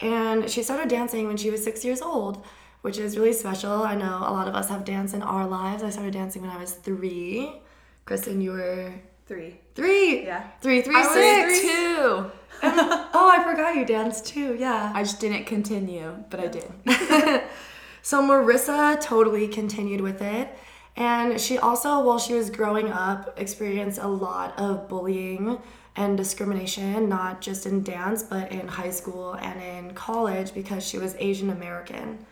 And 0.00 0.48
she 0.50 0.62
started 0.62 0.88
dancing 0.88 1.26
when 1.26 1.36
she 1.36 1.50
was 1.50 1.64
six 1.64 1.84
years 1.84 2.00
old, 2.02 2.44
which 2.82 2.98
is 2.98 3.16
really 3.16 3.32
special. 3.32 3.72
I 3.82 3.94
know 3.94 4.18
a 4.18 4.32
lot 4.32 4.46
of 4.48 4.54
us 4.54 4.68
have 4.68 4.84
dance 4.84 5.14
in 5.14 5.22
our 5.22 5.46
lives. 5.46 5.82
I 5.82 5.90
started 5.90 6.12
dancing 6.12 6.42
when 6.42 6.50
I 6.50 6.58
was 6.58 6.72
three. 6.72 7.52
Kristen, 8.04 8.40
you 8.40 8.52
were 8.52 8.92
Three. 9.26 9.56
three. 9.74 10.24
Yeah. 10.24 10.46
Three, 10.60 10.82
three, 10.82 10.96
I 10.96 11.00
was 11.00 11.12
six. 11.12 11.60
two. 11.62 12.30
Oh, 12.64 13.28
I 13.30 13.42
forgot 13.44 13.74
you 13.76 13.84
danced 13.84 14.26
too. 14.26 14.56
Yeah. 14.58 14.92
I 14.94 15.02
just 15.02 15.20
didn't 15.20 15.44
continue, 15.46 16.14
but 16.30 16.38
I 16.40 16.46
did. 16.48 16.70
So 18.04 18.20
Marisa 18.20 19.00
totally 19.00 19.46
continued 19.46 20.00
with 20.00 20.20
it. 20.22 20.48
And 20.96 21.40
she 21.40 21.56
also, 21.56 22.02
while 22.04 22.18
she 22.18 22.34
was 22.34 22.50
growing 22.50 22.88
up, 22.90 23.38
experienced 23.40 23.98
a 24.00 24.08
lot 24.08 24.58
of 24.58 24.88
bullying 24.88 25.58
and 25.94 26.16
discrimination, 26.16 27.08
not 27.08 27.40
just 27.40 27.64
in 27.64 27.82
dance, 27.84 28.22
but 28.24 28.50
in 28.50 28.66
high 28.66 28.90
school 28.90 29.34
and 29.34 29.62
in 29.62 29.94
college 29.94 30.52
because 30.52 30.84
she 30.86 30.98
was 30.98 31.14
Asian 31.20 31.50
American. 31.50 32.26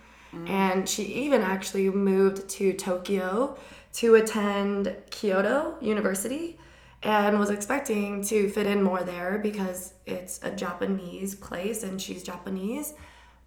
And 0.47 0.89
she 0.89 1.03
even 1.05 1.43
actually 1.43 1.91
moved 1.91 2.49
to 2.51 2.73
Tokyo 2.73 3.59
to 3.95 4.15
attend 4.15 4.95
Kyoto 5.11 5.77
University 5.81 6.59
and 7.03 7.39
was 7.39 7.51
expecting 7.51 8.23
to 8.25 8.49
fit 8.51 8.67
in 8.67 8.83
more 8.83 9.03
there 9.03 9.39
because 9.39 9.95
it's 10.07 10.39
a 10.43 10.51
Japanese 10.51 11.35
place 11.35 11.83
and 11.83 12.01
she's 12.01 12.23
Japanese. 12.23 12.95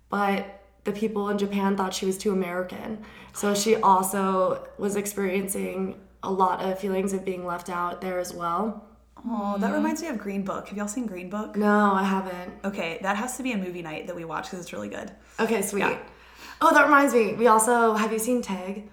But 0.09 0.61
the 0.83 0.91
people 0.91 1.29
in 1.29 1.37
Japan 1.37 1.77
thought 1.77 1.93
she 1.93 2.05
was 2.05 2.17
too 2.17 2.33
American. 2.33 3.03
So 3.33 3.53
she 3.53 3.75
also 3.77 4.67
was 4.77 4.95
experiencing 4.95 5.99
a 6.23 6.31
lot 6.31 6.61
of 6.61 6.79
feelings 6.79 7.13
of 7.13 7.23
being 7.23 7.45
left 7.45 7.69
out 7.69 8.01
there 8.01 8.19
as 8.19 8.33
well. 8.33 8.87
Oh, 9.25 9.57
that 9.57 9.67
mm-hmm. 9.67 9.75
reminds 9.75 10.01
me 10.01 10.09
of 10.09 10.17
Green 10.17 10.43
Book. 10.43 10.67
Have 10.67 10.77
y'all 10.77 10.87
seen 10.87 11.05
Green 11.05 11.29
Book? 11.29 11.55
No, 11.55 11.93
I 11.93 12.03
haven't. 12.03 12.53
Okay, 12.65 12.99
that 13.03 13.15
has 13.15 13.37
to 13.37 13.43
be 13.43 13.53
a 13.53 13.57
movie 13.57 13.81
night 13.81 14.07
that 14.07 14.15
we 14.15 14.25
watch 14.25 14.45
because 14.45 14.59
it's 14.59 14.73
really 14.73 14.89
good. 14.89 15.11
Okay, 15.39 15.61
sweet. 15.61 15.81
Yeah. 15.81 15.97
Oh, 16.61 16.73
that 16.73 16.83
reminds 16.85 17.13
me. 17.13 17.33
We 17.33 17.47
also 17.47 17.93
have 17.93 18.11
you 18.11 18.19
seen 18.19 18.41
Tag? 18.41 18.89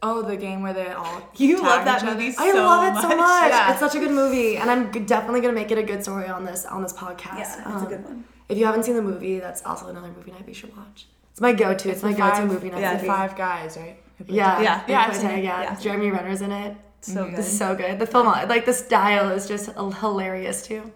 Oh, 0.00 0.22
the 0.22 0.36
game 0.36 0.62
where 0.62 0.72
they 0.72 0.88
all 0.92 1.22
You 1.36 1.60
love 1.60 1.84
that 1.84 2.04
movie 2.04 2.32
I 2.38 2.52
love 2.52 2.96
it 2.96 3.00
so 3.00 3.08
much. 3.08 3.16
much. 3.18 3.50
Yeah. 3.50 3.70
It's 3.72 3.80
such 3.80 3.96
a 3.96 3.98
good 3.98 4.12
movie, 4.12 4.56
and 4.56 4.70
I'm 4.70 4.90
definitely 5.06 5.40
gonna 5.40 5.54
make 5.54 5.70
it 5.72 5.78
a 5.78 5.82
good 5.82 6.02
story 6.02 6.28
on 6.28 6.44
this 6.44 6.64
on 6.66 6.82
this 6.82 6.92
podcast. 6.92 7.38
Yeah, 7.38 7.56
it's 7.56 7.66
a 7.66 7.68
Um, 7.68 7.84
good 7.86 8.04
one. 8.04 8.24
If 8.48 8.56
you 8.58 8.64
haven't 8.66 8.84
seen 8.84 8.94
the 8.94 9.02
movie, 9.02 9.40
that's 9.40 9.64
also 9.64 9.88
another 9.88 10.08
movie 10.16 10.30
night 10.30 10.46
we 10.46 10.52
should 10.54 10.74
watch. 10.76 11.06
It's 11.32 11.40
my 11.40 11.52
go-to. 11.52 11.90
It's, 11.90 12.02
my 12.02 12.12
The 12.12 12.18
go-to 12.18 12.46
movie 12.46 12.70
night. 12.70 12.80
Yeah, 12.80 12.96
five 12.98 13.36
guys, 13.36 13.76
right? 13.76 14.00
Yeah. 14.26 14.60
Yeah. 14.60 14.82
Yeah, 14.88 15.10
play 15.10 15.20
tag, 15.20 15.44
yeah. 15.44 15.62
Yeah. 15.62 15.74
Jeremy 15.76 16.10
Renner's 16.10 16.42
in 16.42 16.50
it. 16.52 16.76
So 17.00 17.24
good. 17.26 17.36
This 17.36 17.46
is 17.52 17.58
so 17.58 17.74
good. 17.76 17.98
The 17.98 18.06
film, 18.06 18.26
like 18.26 18.66
the 18.66 18.72
style, 18.72 19.28
is 19.30 19.46
just 19.46 19.66
hilarious 20.00 20.62
too. 20.66 20.90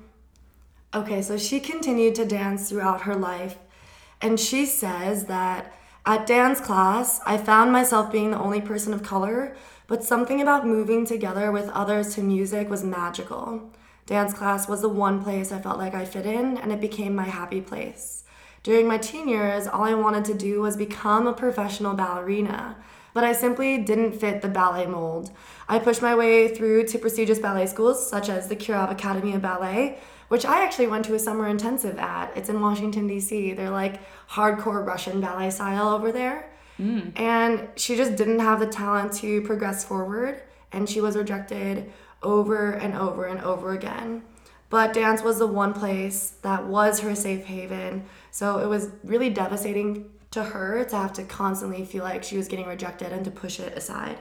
Okay, 0.94 1.22
so 1.22 1.36
she 1.38 1.58
continued 1.60 2.14
to 2.16 2.24
dance 2.24 2.68
throughout 2.68 3.02
her 3.02 3.14
life, 3.14 3.56
and 4.22 4.38
she 4.38 4.64
says 4.64 5.26
that 5.26 5.74
at 6.06 6.26
dance 6.26 6.60
class, 6.60 7.20
I 7.26 7.36
found 7.36 7.72
myself 7.72 8.10
being 8.10 8.30
the 8.30 8.38
only 8.38 8.60
person 8.60 8.92
of 8.92 9.02
color, 9.02 9.54
but 9.86 10.02
something 10.02 10.40
about 10.40 10.66
moving 10.66 11.04
together 11.04 11.52
with 11.52 11.68
others 11.70 12.14
to 12.14 12.22
music 12.22 12.70
was 12.70 12.82
magical. 12.82 13.70
Dance 14.06 14.32
class 14.34 14.68
was 14.68 14.80
the 14.80 14.88
one 14.88 15.22
place 15.22 15.52
I 15.52 15.60
felt 15.60 15.78
like 15.78 15.94
I 15.94 16.04
fit 16.04 16.26
in, 16.26 16.56
and 16.58 16.72
it 16.72 16.80
became 16.80 17.14
my 17.14 17.24
happy 17.24 17.60
place. 17.60 18.24
During 18.62 18.86
my 18.86 18.98
teen 18.98 19.28
years, 19.28 19.66
all 19.66 19.84
I 19.84 19.94
wanted 19.94 20.24
to 20.26 20.34
do 20.34 20.60
was 20.60 20.76
become 20.76 21.26
a 21.26 21.32
professional 21.32 21.94
ballerina, 21.94 22.76
but 23.14 23.24
I 23.24 23.32
simply 23.32 23.78
didn't 23.78 24.12
fit 24.12 24.42
the 24.42 24.48
ballet 24.48 24.86
mold. 24.86 25.30
I 25.68 25.78
pushed 25.78 26.02
my 26.02 26.14
way 26.14 26.54
through 26.54 26.86
to 26.88 26.98
prestigious 26.98 27.38
ballet 27.38 27.66
schools 27.66 28.08
such 28.08 28.28
as 28.28 28.48
the 28.48 28.56
Kirov 28.56 28.90
Academy 28.90 29.34
of 29.34 29.42
Ballet, 29.42 29.98
which 30.28 30.44
I 30.46 30.64
actually 30.64 30.86
went 30.86 31.04
to 31.06 31.14
a 31.14 31.18
summer 31.18 31.46
intensive 31.46 31.98
at. 31.98 32.36
It's 32.36 32.48
in 32.48 32.60
Washington, 32.60 33.06
D.C. 33.06 33.52
They're 33.52 33.70
like 33.70 34.00
hardcore 34.30 34.86
Russian 34.86 35.20
ballet 35.20 35.50
style 35.50 35.88
over 35.88 36.10
there. 36.10 36.50
Mm. 36.78 37.18
And 37.18 37.68
she 37.76 37.96
just 37.96 38.16
didn't 38.16 38.38
have 38.38 38.60
the 38.60 38.66
talent 38.66 39.12
to 39.14 39.42
progress 39.42 39.84
forward, 39.84 40.42
and 40.72 40.88
she 40.88 41.00
was 41.00 41.16
rejected 41.16 41.92
over 42.22 42.72
and 42.72 42.94
over 42.94 43.26
and 43.26 43.40
over 43.40 43.72
again. 43.72 44.22
But 44.70 44.94
dance 44.94 45.22
was 45.22 45.38
the 45.38 45.46
one 45.46 45.74
place 45.74 46.32
that 46.40 46.66
was 46.66 47.00
her 47.00 47.14
safe 47.14 47.44
haven, 47.44 48.06
so 48.30 48.58
it 48.58 48.66
was 48.66 48.88
really 49.04 49.28
devastating 49.28 50.10
to 50.32 50.42
her 50.42 50.84
to 50.84 50.96
have 50.96 51.12
to 51.14 51.22
constantly 51.24 51.84
feel 51.84 52.02
like 52.04 52.24
she 52.24 52.36
was 52.36 52.48
getting 52.48 52.66
rejected 52.66 53.12
and 53.12 53.24
to 53.24 53.30
push 53.30 53.60
it 53.60 53.76
aside. 53.76 54.18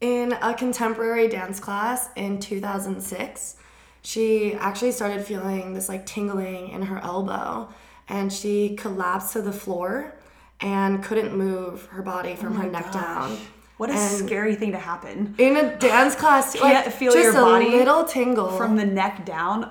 In 0.00 0.32
a 0.40 0.54
contemporary 0.54 1.28
dance 1.28 1.60
class 1.60 2.08
in 2.16 2.40
2006, 2.40 3.56
she 4.02 4.54
actually 4.54 4.92
started 4.92 5.24
feeling 5.24 5.74
this 5.74 5.88
like 5.88 6.06
tingling 6.06 6.68
in 6.70 6.82
her 6.82 6.98
elbow 6.98 7.68
and 8.08 8.32
she 8.32 8.76
collapsed 8.76 9.34
to 9.34 9.42
the 9.42 9.52
floor 9.52 10.14
and 10.60 11.02
couldn't 11.04 11.36
move 11.36 11.84
her 11.86 12.02
body 12.02 12.34
from 12.34 12.54
oh 12.56 12.62
her 12.62 12.70
neck 12.70 12.92
down. 12.92 13.36
What 13.76 13.90
a 13.90 13.94
And- 13.94 14.26
scary 14.26 14.54
thing 14.56 14.72
to 14.72 14.78
happen. 14.78 15.34
In 15.38 15.56
a 15.56 15.76
dance 15.76 16.14
class, 16.14 16.54
like 16.60 16.72
Can't 16.84 16.92
feel 16.94 17.12
just 17.12 17.34
your 17.34 17.46
a 17.46 17.58
little 17.58 18.04
tingle 18.04 18.50
From 18.56 18.76
the 18.76 18.86
neck 18.86 19.24
down. 19.26 19.70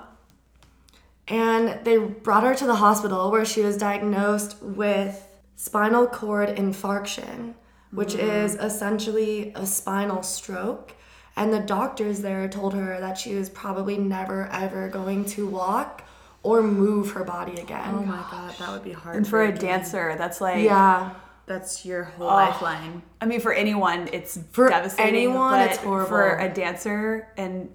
and 1.28 1.84
they 1.84 1.96
brought 1.98 2.42
her 2.44 2.54
to 2.54 2.66
the 2.66 2.76
hospital 2.76 3.30
where 3.30 3.44
she 3.44 3.62
was 3.62 3.76
diagnosed 3.76 4.60
with 4.62 5.26
spinal 5.60 6.06
cord 6.06 6.48
infarction, 6.56 7.52
which 7.90 8.14
mm. 8.14 8.20
is 8.20 8.54
essentially 8.54 9.52
a 9.54 9.66
spinal 9.66 10.22
stroke. 10.22 10.94
And 11.36 11.52
the 11.52 11.60
doctors 11.60 12.22
there 12.22 12.48
told 12.48 12.72
her 12.72 12.98
that 12.98 13.18
she 13.18 13.34
was 13.34 13.50
probably 13.50 13.98
never 13.98 14.46
ever 14.46 14.88
going 14.88 15.26
to 15.26 15.46
walk 15.46 16.02
or 16.42 16.62
move 16.62 17.12
her 17.12 17.24
body 17.24 17.60
again. 17.60 17.94
Oh 17.94 18.02
my 18.02 18.24
god, 18.30 18.54
that 18.58 18.70
would 18.70 18.82
be 18.82 18.92
hard. 18.92 19.16
And 19.16 19.28
for 19.28 19.42
a 19.42 19.52
dancer, 19.52 20.14
that's 20.16 20.40
like 20.40 20.64
yeah. 20.64 21.12
that's 21.44 21.84
your 21.84 22.04
whole 22.04 22.28
lifeline. 22.28 23.02
I 23.20 23.26
mean, 23.26 23.40
for 23.40 23.52
anyone, 23.52 24.08
it's 24.14 24.38
For 24.52 24.70
devastating. 24.70 25.14
anyone, 25.14 25.52
but 25.52 25.70
it's 25.70 25.78
horrible. 25.78 26.08
For 26.08 26.38
a 26.38 26.48
dancer, 26.48 27.28
and 27.36 27.68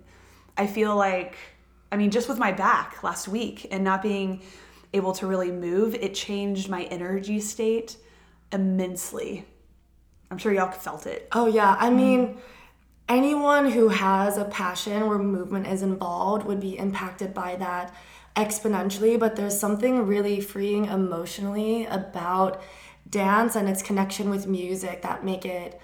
I 0.57 0.65
feel 0.65 0.95
like, 0.95 1.35
I 1.91 1.97
mean, 1.97 2.09
just 2.09 2.27
with 2.27 2.39
my 2.39 2.51
back 2.51 3.03
last 3.03 3.27
week 3.27 3.67
and 3.69 3.83
not 3.83 4.01
being 4.01 4.41
able 4.93 5.13
to 5.13 5.27
really 5.27 5.51
move, 5.51 5.95
it 5.95 6.13
changed 6.13 6.69
my 6.69 6.83
energy 6.83 7.39
state 7.39 7.97
immensely. 8.51 9.45
I'm 10.31 10.37
sure 10.37 10.53
y'all 10.53 10.71
felt 10.71 11.05
it. 11.05 11.27
Oh 11.31 11.47
yeah, 11.47 11.75
I 11.79 11.87
mm-hmm. 11.87 11.97
mean, 11.97 12.37
anyone 13.07 13.71
who 13.71 13.89
has 13.89 14.37
a 14.37 14.45
passion 14.45 15.07
where 15.07 15.17
movement 15.17 15.67
is 15.67 15.81
involved 15.81 16.45
would 16.45 16.59
be 16.59 16.77
impacted 16.77 17.33
by 17.33 17.55
that 17.57 17.95
exponentially, 18.35 19.19
but 19.19 19.35
there's 19.35 19.57
something 19.57 20.05
really 20.05 20.41
freeing 20.41 20.85
emotionally 20.85 21.85
about 21.85 22.61
dance 23.09 23.55
and 23.55 23.69
its 23.69 23.81
connection 23.81 24.29
with 24.29 24.47
music 24.47 25.03
that 25.03 25.23
make 25.23 25.45
it 25.45 25.79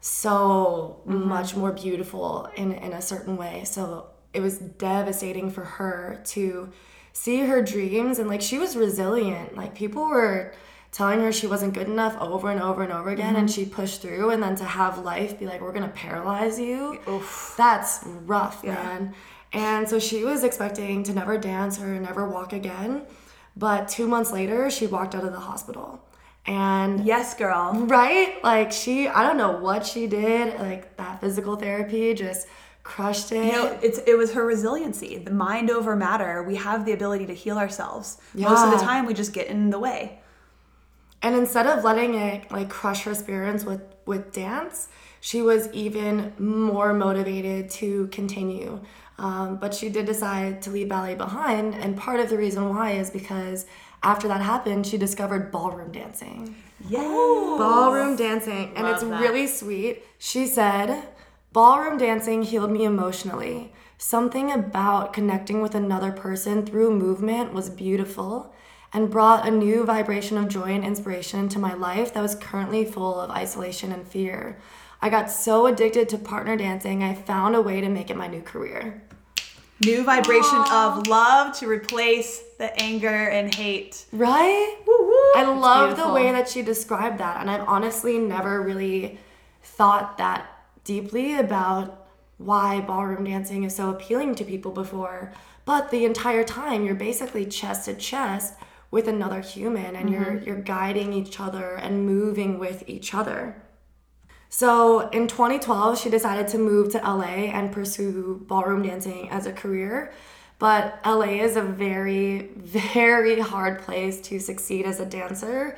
so 0.00 1.00
mm-hmm. 1.06 1.28
much 1.28 1.56
more 1.56 1.72
beautiful 1.72 2.48
in, 2.56 2.72
in 2.72 2.92
a 2.92 3.00
certain 3.00 3.36
way. 3.36 3.62
So 3.64 4.08
it 4.34 4.40
was 4.40 4.58
devastating 4.58 5.50
for 5.50 5.64
her 5.64 6.20
to 6.26 6.70
see 7.14 7.40
her 7.46 7.62
dreams 7.62 8.18
and 8.18 8.28
like 8.28 8.42
she 8.42 8.58
was 8.58 8.76
resilient. 8.76 9.56
Like 9.56 9.74
people 9.74 10.04
were 10.04 10.52
telling 10.92 11.20
her 11.20 11.32
she 11.32 11.46
wasn't 11.46 11.72
good 11.72 11.88
enough 11.88 12.16
over 12.20 12.50
and 12.50 12.60
over 12.60 12.82
and 12.82 12.92
over 12.92 13.08
again 13.10 13.36
and 13.36 13.48
mm-hmm. 13.48 13.62
she 13.62 13.68
pushed 13.68 14.02
through 14.02 14.30
and 14.30 14.42
then 14.42 14.54
to 14.56 14.64
have 14.64 14.98
life 14.98 15.38
be 15.38 15.46
like 15.46 15.60
we're 15.60 15.72
to 15.72 15.88
paralyze 15.88 16.60
you. 16.60 17.00
That's 17.56 18.00
rough, 18.04 18.62
man. 18.62 19.14
And 19.52 19.88
so 19.88 19.98
she 19.98 20.24
was 20.24 20.44
expecting 20.44 21.04
to 21.04 21.14
never 21.14 21.38
dance 21.38 21.80
or 21.80 21.98
never 21.98 22.28
walk 22.28 22.52
again. 22.52 23.02
But 23.56 23.86
2 23.88 24.08
months 24.08 24.32
later, 24.32 24.68
she 24.68 24.88
walked 24.88 25.14
out 25.14 25.24
of 25.24 25.32
the 25.32 25.38
hospital. 25.38 26.00
And 26.46 27.04
Yes, 27.06 27.34
girl. 27.34 27.72
right? 27.86 28.42
Like 28.42 28.72
she 28.72 29.08
I 29.08 29.22
don't 29.22 29.38
know 29.38 29.58
what 29.58 29.86
she 29.86 30.08
did, 30.08 30.58
like 30.58 30.96
that 30.96 31.20
physical 31.20 31.54
therapy 31.56 32.12
just 32.14 32.48
crushed 32.84 33.32
it. 33.32 33.46
You 33.46 33.52
know, 33.52 33.78
it's 33.82 33.98
it 34.06 34.16
was 34.16 34.34
her 34.34 34.44
resiliency, 34.46 35.18
the 35.18 35.32
mind 35.32 35.70
over 35.70 35.96
matter. 35.96 36.42
We 36.44 36.54
have 36.56 36.84
the 36.84 36.92
ability 36.92 37.26
to 37.26 37.34
heal 37.34 37.58
ourselves. 37.58 38.18
Most 38.34 38.64
of 38.64 38.70
the 38.70 38.84
time, 38.84 39.06
we 39.06 39.14
just 39.14 39.32
get 39.32 39.48
in 39.48 39.70
the 39.70 39.78
way. 39.80 40.20
And 41.22 41.34
instead 41.34 41.66
of 41.66 41.82
letting 41.82 42.14
it 42.14 42.52
like 42.52 42.68
crush 42.68 43.02
her 43.04 43.14
spirits 43.14 43.64
with 43.64 43.80
with 44.06 44.32
dance, 44.32 44.88
she 45.20 45.40
was 45.42 45.72
even 45.72 46.34
more 46.38 46.92
motivated 46.92 47.70
to 47.70 48.06
continue. 48.08 48.80
Um, 49.16 49.56
but 49.56 49.72
she 49.72 49.88
did 49.88 50.06
decide 50.06 50.60
to 50.62 50.70
leave 50.70 50.88
ballet 50.88 51.14
behind, 51.14 51.74
and 51.74 51.96
part 51.96 52.20
of 52.20 52.28
the 52.28 52.36
reason 52.36 52.68
why 52.68 52.92
is 52.92 53.10
because 53.10 53.64
after 54.02 54.28
that 54.28 54.42
happened, 54.42 54.86
she 54.86 54.98
discovered 54.98 55.50
ballroom 55.50 55.92
dancing. 55.92 56.56
Yeah. 56.88 57.00
Ballroom 57.00 58.16
dancing, 58.16 58.72
and 58.74 58.84
Love 58.84 58.94
it's 58.96 59.04
that. 59.04 59.20
really 59.20 59.46
sweet. 59.46 60.02
She 60.18 60.46
said, 60.46 61.04
Ballroom 61.54 61.98
dancing 61.98 62.42
healed 62.42 62.72
me 62.72 62.84
emotionally. 62.84 63.72
Something 63.96 64.50
about 64.50 65.12
connecting 65.12 65.62
with 65.62 65.76
another 65.76 66.10
person 66.10 66.66
through 66.66 66.98
movement 66.98 67.52
was 67.52 67.70
beautiful 67.70 68.52
and 68.92 69.08
brought 69.08 69.46
a 69.46 69.52
new 69.52 69.84
vibration 69.84 70.36
of 70.36 70.48
joy 70.48 70.72
and 70.72 70.84
inspiration 70.84 71.38
into 71.38 71.60
my 71.60 71.72
life 71.72 72.12
that 72.12 72.22
was 72.22 72.34
currently 72.34 72.84
full 72.84 73.20
of 73.20 73.30
isolation 73.30 73.92
and 73.92 74.04
fear. 74.04 74.58
I 75.00 75.10
got 75.10 75.30
so 75.30 75.66
addicted 75.66 76.08
to 76.08 76.18
partner 76.18 76.56
dancing, 76.56 77.04
I 77.04 77.14
found 77.14 77.54
a 77.54 77.62
way 77.62 77.80
to 77.80 77.88
make 77.88 78.10
it 78.10 78.16
my 78.16 78.26
new 78.26 78.42
career. 78.42 79.00
New 79.84 80.02
vibration 80.02 80.64
of 80.72 81.06
love 81.06 81.56
to 81.58 81.68
replace 81.68 82.42
the 82.58 82.76
anger 82.82 83.28
and 83.28 83.54
hate. 83.54 84.06
Right? 84.10 84.76
Woo 84.84 85.06
woo. 85.06 85.32
I 85.36 85.44
love 85.44 85.96
the 85.96 86.12
way 86.12 86.32
that 86.32 86.48
she 86.48 86.62
described 86.62 87.18
that, 87.18 87.40
and 87.40 87.48
I've 87.48 87.68
honestly 87.68 88.18
never 88.18 88.60
really 88.60 89.20
thought 89.62 90.18
that 90.18 90.50
deeply 90.84 91.34
about 91.38 92.06
why 92.38 92.80
ballroom 92.80 93.24
dancing 93.24 93.64
is 93.64 93.74
so 93.74 93.90
appealing 93.90 94.34
to 94.36 94.44
people 94.44 94.72
before. 94.72 95.32
But 95.64 95.90
the 95.90 96.04
entire 96.04 96.44
time, 96.44 96.84
you're 96.84 96.94
basically 96.94 97.46
chest 97.46 97.86
to 97.86 97.94
chest 97.94 98.54
with 98.90 99.08
another 99.08 99.40
human, 99.40 99.96
and 99.96 100.10
you're 100.10 100.24
mm-hmm. 100.24 100.44
you're 100.44 100.60
guiding 100.60 101.12
each 101.12 101.40
other 101.40 101.74
and 101.74 102.06
moving 102.06 102.58
with 102.58 102.84
each 102.86 103.14
other. 103.14 103.56
So 104.50 105.08
in 105.08 105.26
2012, 105.26 105.98
she 105.98 106.10
decided 106.10 106.46
to 106.48 106.58
move 106.58 106.92
to 106.92 106.98
LA 106.98 107.50
and 107.50 107.72
pursue 107.72 108.44
ballroom 108.46 108.82
dancing 108.82 109.28
as 109.30 109.46
a 109.46 109.52
career. 109.52 110.12
But 110.60 111.00
LA 111.04 111.42
is 111.42 111.56
a 111.56 111.62
very, 111.62 112.50
very 112.56 113.40
hard 113.40 113.80
place 113.80 114.20
to 114.28 114.38
succeed 114.38 114.86
as 114.86 115.00
a 115.00 115.06
dancer. 115.06 115.76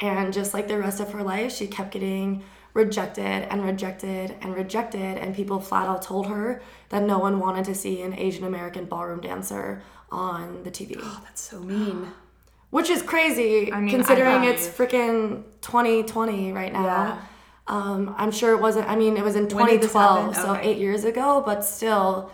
And 0.00 0.32
just 0.34 0.52
like 0.52 0.68
the 0.68 0.78
rest 0.78 1.00
of 1.00 1.12
her 1.12 1.22
life, 1.22 1.54
she 1.54 1.66
kept 1.66 1.92
getting 1.92 2.44
rejected 2.78 3.42
and 3.50 3.62
rejected 3.64 4.36
and 4.40 4.54
rejected. 4.54 5.18
And 5.18 5.34
people 5.34 5.60
flat 5.60 5.86
out 5.88 6.00
told 6.02 6.28
her 6.28 6.62
that 6.88 7.02
no 7.02 7.18
one 7.18 7.38
wanted 7.40 7.64
to 7.66 7.74
see 7.74 8.00
an 8.02 8.14
Asian 8.18 8.44
American 8.44 8.86
ballroom 8.86 9.20
dancer 9.20 9.82
on 10.10 10.62
the 10.62 10.70
TV. 10.70 10.96
Oh, 11.02 11.20
That's 11.24 11.42
so 11.42 11.60
mean. 11.60 12.12
Which 12.70 12.90
is 12.90 13.02
crazy 13.02 13.72
I 13.72 13.80
mean, 13.80 13.90
considering 13.90 14.44
it's 14.44 14.68
freaking 14.68 15.42
2020 15.62 16.52
right 16.52 16.72
now. 16.72 16.84
Yeah. 16.84 17.18
Um, 17.66 18.14
I'm 18.18 18.30
sure 18.30 18.52
it 18.52 18.60
wasn't, 18.60 18.88
I 18.88 18.96
mean, 18.96 19.16
it 19.16 19.24
was 19.24 19.36
in 19.36 19.46
When 19.48 19.66
did 19.66 19.82
this 19.82 19.92
2012, 19.92 20.34
happen? 20.34 20.62
so 20.62 20.68
eight 20.68 20.78
years 20.78 21.04
ago, 21.04 21.42
but 21.44 21.64
still 21.64 22.30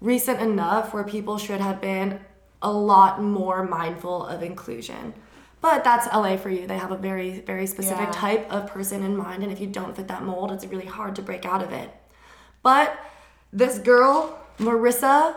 recent 0.00 0.40
enough 0.40 0.92
where 0.94 1.04
people 1.04 1.38
should 1.38 1.60
have 1.60 1.80
been 1.80 2.20
a 2.62 2.70
lot 2.72 3.22
more 3.22 3.64
mindful 3.64 4.26
of 4.26 4.42
inclusion. 4.42 5.14
But 5.60 5.82
that's 5.84 6.06
LA 6.14 6.36
for 6.36 6.50
you. 6.50 6.66
They 6.66 6.78
have 6.78 6.92
a 6.92 6.96
very, 6.96 7.40
very 7.40 7.66
specific 7.66 8.06
Yeah. 8.06 8.12
type 8.12 8.52
of 8.52 8.68
person 8.68 9.02
in 9.02 9.16
mind, 9.16 9.42
and 9.42 9.50
if 9.50 9.60
you 9.60 9.66
don't 9.66 9.96
fit 9.96 10.08
that 10.08 10.22
mold, 10.22 10.52
it's 10.52 10.64
really 10.66 10.86
hard 10.86 11.16
to 11.16 11.22
break 11.22 11.44
out 11.44 11.62
of 11.62 11.72
it. 11.72 11.90
But 12.62 12.96
this 13.52 13.78
girl, 13.78 14.38
Marisa, 14.58 15.34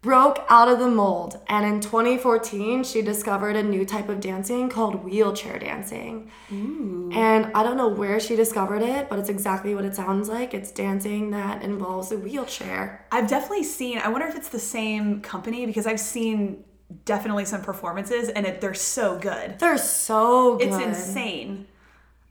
broke 0.00 0.44
out 0.48 0.68
of 0.68 0.78
the 0.78 0.86
mold, 0.88 1.40
and 1.48 1.66
in 1.66 1.80
2014, 1.80 2.84
she 2.84 3.02
discovered 3.02 3.56
a 3.56 3.62
new 3.62 3.84
type 3.84 4.08
of 4.08 4.20
dancing 4.20 4.68
called 4.68 5.02
wheelchair 5.02 5.58
dancing. 5.58 6.30
Ooh. 6.52 7.10
And 7.12 7.50
I 7.52 7.64
don't 7.64 7.76
know 7.76 7.88
where 7.88 8.20
she 8.20 8.36
discovered 8.36 8.82
it, 8.82 9.08
but 9.08 9.18
it's 9.18 9.28
exactly 9.28 9.74
what 9.74 9.84
it 9.84 9.96
sounds 9.96 10.28
like. 10.28 10.54
It's 10.54 10.70
dancing 10.70 11.32
that 11.32 11.62
involves 11.62 12.12
a 12.12 12.16
wheelchair. 12.16 13.04
I've 13.10 13.26
definitely 13.26 13.64
seen. 13.64 13.98
I 13.98 14.08
wonder 14.08 14.28
if 14.28 14.36
it's 14.36 14.50
the 14.50 14.60
same 14.60 15.20
company 15.20 15.66
because 15.66 15.86
I've 15.86 16.00
seen 16.00 16.62
definitely 17.04 17.44
some 17.44 17.62
performances 17.62 18.28
and 18.28 18.46
it, 18.46 18.60
they're 18.60 18.74
so 18.74 19.18
good. 19.18 19.58
They're 19.58 19.78
so 19.78 20.56
good. 20.56 20.68
It's 20.68 20.76
insane. 20.76 21.66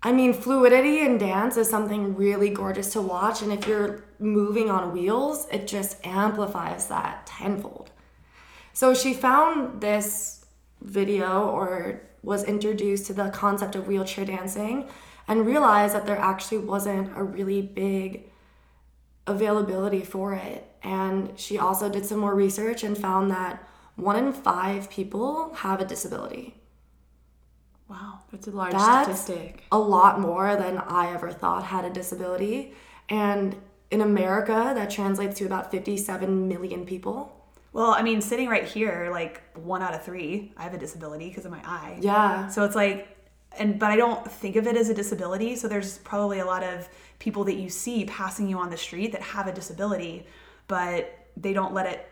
I 0.04 0.12
mean, 0.12 0.34
fluidity 0.34 1.00
in 1.00 1.18
dance 1.18 1.58
is 1.58 1.70
something 1.70 2.16
really 2.16 2.50
gorgeous 2.50 2.94
to 2.94 3.02
watch, 3.02 3.42
and 3.42 3.52
if 3.52 3.68
you're 3.68 4.06
moving 4.20 4.70
on 4.70 4.94
wheels, 4.94 5.48
it 5.52 5.68
just 5.68 5.98
amplifies 6.06 6.88
that 6.88 7.26
tenfold. 7.26 7.90
So 8.74 8.94
she 8.94 9.16
found 9.16 9.82
this 9.82 10.46
video 10.82 11.50
or 11.50 12.02
was 12.22 12.44
introduced 12.44 13.08
to 13.08 13.14
the 13.14 13.30
concept 13.30 13.76
of 13.76 13.88
wheelchair 13.88 14.24
dancing 14.24 14.88
and 15.28 15.46
realized 15.46 15.96
that 15.96 16.06
there 16.06 16.18
actually 16.18 16.60
wasn't 16.60 17.12
a 17.18 17.24
really 17.24 17.62
big 17.62 18.30
availability 19.26 20.04
for 20.04 20.34
it. 20.34 20.72
And 20.84 21.38
she 21.40 21.58
also 21.58 21.90
did 21.90 22.06
some 22.06 22.20
more 22.20 22.36
research 22.36 22.84
and 22.84 22.98
found 22.98 23.32
that 23.32 23.68
one 23.98 24.16
in 24.16 24.32
five 24.32 24.90
people 24.90 25.54
have 25.56 25.82
a 25.82 25.86
disability. 25.86 26.56
Wow. 27.90 28.20
That's 28.32 28.48
a 28.48 28.52
large 28.52 28.74
That's 28.74 29.22
statistic. 29.22 29.64
a 29.72 29.80
lot 29.80 30.20
more 30.20 30.56
than 30.56 30.78
I 30.78 31.14
ever 31.14 31.32
thought 31.32 31.64
had 31.64 31.86
a 31.86 31.90
disability. 31.90 32.74
And 33.10 33.56
in 33.92 34.02
America, 34.02 34.74
that 34.76 34.90
translates 34.90 35.38
to 35.40 35.46
about 35.46 35.72
57 35.72 36.48
million 36.48 36.86
people. 36.86 37.34
Well, 37.74 37.92
I 37.92 38.02
mean, 38.02 38.22
sitting 38.22 38.50
right 38.50 38.66
here, 38.66 39.10
like 39.12 39.42
one 39.58 39.82
out 39.82 39.94
of 39.94 40.04
three, 40.04 40.54
I 40.58 40.64
have 40.64 40.74
a 40.74 40.78
disability 40.78 41.30
because 41.30 41.46
of 41.46 41.52
my 41.52 41.62
eye. 41.64 41.98
Yeah. 42.02 42.48
So 42.50 42.64
it's 42.66 42.76
like, 42.76 43.08
and 43.58 43.80
but 43.80 43.92
I 43.92 43.96
don't 43.96 44.30
think 44.30 44.56
of 44.58 44.68
it 44.68 44.76
as 44.76 44.90
a 44.90 44.94
disability. 44.94 45.56
So 45.56 45.68
there's 45.68 45.98
probably 46.00 46.40
a 46.40 46.46
lot 46.46 46.64
of 46.64 46.90
people 47.20 47.44
that 47.46 47.56
you 47.56 47.70
see 47.70 48.06
passing 48.06 48.48
you 48.48 48.60
on 48.60 48.70
the 48.70 48.78
street 48.78 49.12
that 49.14 49.22
have 49.22 49.48
a 49.48 49.54
disability, 49.54 50.28
but 50.68 51.28
they 51.38 51.54
don't 51.54 51.74
let 51.74 51.86
it 51.86 52.08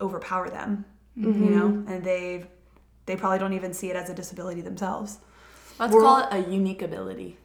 overpower 0.00 0.50
them. 0.50 0.84
You 1.20 1.50
know, 1.50 1.68
mm-hmm. 1.68 1.92
and 1.92 2.04
they 2.04 2.44
they 3.06 3.16
probably 3.16 3.38
don't 3.38 3.52
even 3.52 3.72
see 3.74 3.90
it 3.90 3.96
as 3.96 4.08
a 4.08 4.14
disability 4.14 4.60
themselves. 4.60 5.18
Let's 5.78 5.92
We're- 5.92 6.04
call 6.04 6.18
it 6.20 6.28
a 6.30 6.50
unique 6.50 6.82
ability. 6.82 7.36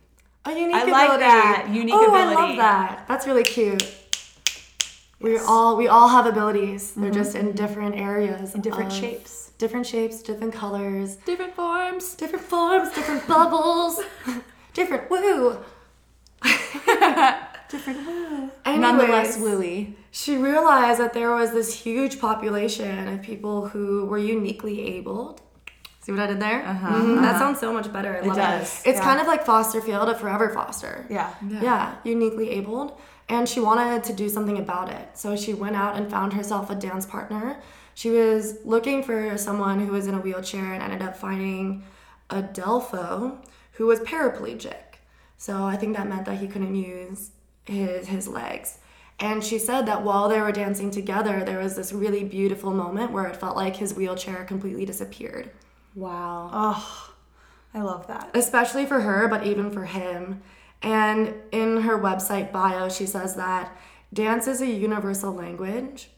A 0.45 0.51
unique 0.51 0.75
I 0.75 0.81
ability. 0.83 0.91
like 0.91 1.19
that, 1.19 1.67
unique 1.71 1.95
oh, 1.95 2.13
I 2.13 2.33
love 2.33 2.55
that. 2.57 3.05
That's 3.07 3.25
really 3.25 3.43
cute. 3.43 3.83
We 5.19 5.37
all 5.39 5.75
we 5.75 5.87
all 5.87 6.07
have 6.07 6.25
abilities. 6.25 6.91
They're 6.91 7.05
mm-hmm. 7.09 7.17
just 7.17 7.35
in 7.35 7.53
different 7.53 7.95
areas, 7.95 8.53
In 8.53 8.61
different 8.61 8.91
of- 8.91 8.97
shapes. 8.97 9.51
different 9.57 9.87
shapes, 9.87 10.21
different 10.21 10.53
colors, 10.53 11.15
Different 11.25 11.55
forms. 11.55 12.15
different 12.15 12.45
forms, 12.45 12.93
different 12.93 13.27
bubbles, 13.27 13.99
different 14.73 15.09
woo. 15.09 15.57
different 17.69 18.05
woo. 18.05 18.51
Nonetheless, 18.65 19.37
Anyways. 19.37 19.95
Willie. 20.27 20.37
She 20.37 20.37
realized 20.41 20.99
that 20.99 21.13
there 21.13 21.31
was 21.33 21.51
this 21.51 21.73
huge 21.73 22.19
population 22.19 23.07
of 23.07 23.21
people 23.21 23.67
who 23.69 24.05
were 24.05 24.17
uniquely 24.17 24.81
abled. 24.95 25.41
See 26.01 26.11
what 26.11 26.21
I 26.21 26.27
did 26.27 26.39
there? 26.39 26.63
Uh-huh, 26.63 26.87
Mhm, 27.01 27.21
That 27.21 27.39
sounds 27.39 27.59
so 27.59 27.73
much 27.73 27.91
better. 27.91 28.17
I 28.23 28.25
love 28.27 28.35
does, 28.37 28.81
It. 28.85 28.89
It's 28.89 28.97
yeah. 28.99 29.03
kind 29.03 29.19
of 29.19 29.27
like 29.27 29.43
foster 29.45 29.81
field 29.81 30.07
of 30.07 30.19
forever 30.19 30.49
foster. 30.49 31.05
Yeah. 31.09 31.33
Yeah. 31.49 31.95
uniquely 32.03 32.51
abled. 32.51 32.91
And 33.27 33.49
she 33.49 33.59
wanted 33.59 34.03
to 34.03 34.13
do 34.13 34.29
something 34.29 34.59
about 34.59 34.91
it. 34.91 35.17
So 35.17 35.35
she 35.35 35.55
went 35.55 35.75
out 35.75 35.95
and 35.97 36.09
found 36.11 36.33
herself 36.33 36.69
a 36.69 36.75
dance 36.75 37.07
partner. 37.07 37.57
She 37.95 38.11
was 38.11 38.59
looking 38.65 39.01
for 39.01 39.35
someone 39.37 39.79
who 39.79 39.91
was 39.93 40.05
in 40.05 40.13
a 40.13 40.19
wheelchair 40.19 40.73
and 40.73 40.83
ended 40.83 41.01
up 41.01 41.17
finding 41.17 41.83
Adelfo, 42.29 43.37
who 43.73 43.87
was 43.87 43.99
paraplegic. 44.01 44.99
So 45.37 45.63
I 45.63 45.75
think 45.75 45.97
that 45.97 46.07
meant 46.07 46.25
that 46.25 46.37
he 46.37 46.47
couldn't 46.47 46.75
use 46.75 47.31
his 47.65 48.07
his 48.07 48.27
legs. 48.27 48.77
And 49.19 49.43
she 49.43 49.59
said 49.59 49.85
that 49.85 50.03
while 50.03 50.27
they 50.27 50.41
were 50.41 50.51
dancing 50.51 50.91
together, 50.91 51.43
there 51.43 51.59
was 51.59 51.75
this 51.75 51.93
really 51.93 52.23
beautiful 52.23 52.73
moment 52.73 53.11
where 53.11 53.25
it 53.25 53.37
felt 53.37 53.55
like 53.55 53.77
his 53.77 53.93
wheelchair 53.93 54.43
completely 54.43 54.85
disappeared. 54.85 55.51
Wow. 55.95 56.49
Oh, 56.51 57.13
I 57.73 57.81
love 57.81 58.07
that. 58.07 58.31
Especially 58.33 58.85
for 58.85 58.99
her, 58.99 59.27
but 59.27 59.45
even 59.45 59.71
for 59.71 59.85
him. 59.85 60.41
And 60.81 61.33
in 61.51 61.81
her 61.81 61.97
website 61.97 62.51
bio, 62.51 62.89
she 62.89 63.05
says 63.05 63.35
that 63.35 63.75
dance 64.13 64.47
is 64.47 64.61
a 64.61 64.67
universal 64.67 65.33
language, 65.33 66.09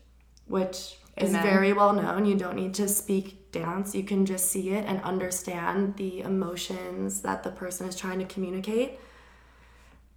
which 0.48 0.98
is 1.18 1.32
very 1.32 1.74
well 1.74 1.94
known. 1.94 2.26
You 2.26 2.36
don't 2.36 2.56
need 2.56 2.74
to 2.76 2.88
speak 2.88 3.52
dance, 3.52 3.96
you 3.96 4.04
can 4.04 4.26
just 4.26 4.52
see 4.52 4.72
it 4.72 4.86
and 4.86 5.02
understand 5.02 5.96
the 5.98 6.22
emotions 6.22 7.22
that 7.22 7.44
the 7.44 7.52
person 7.52 7.88
is 7.88 7.96
trying 7.96 8.20
to 8.20 8.26
communicate. 8.26 9.00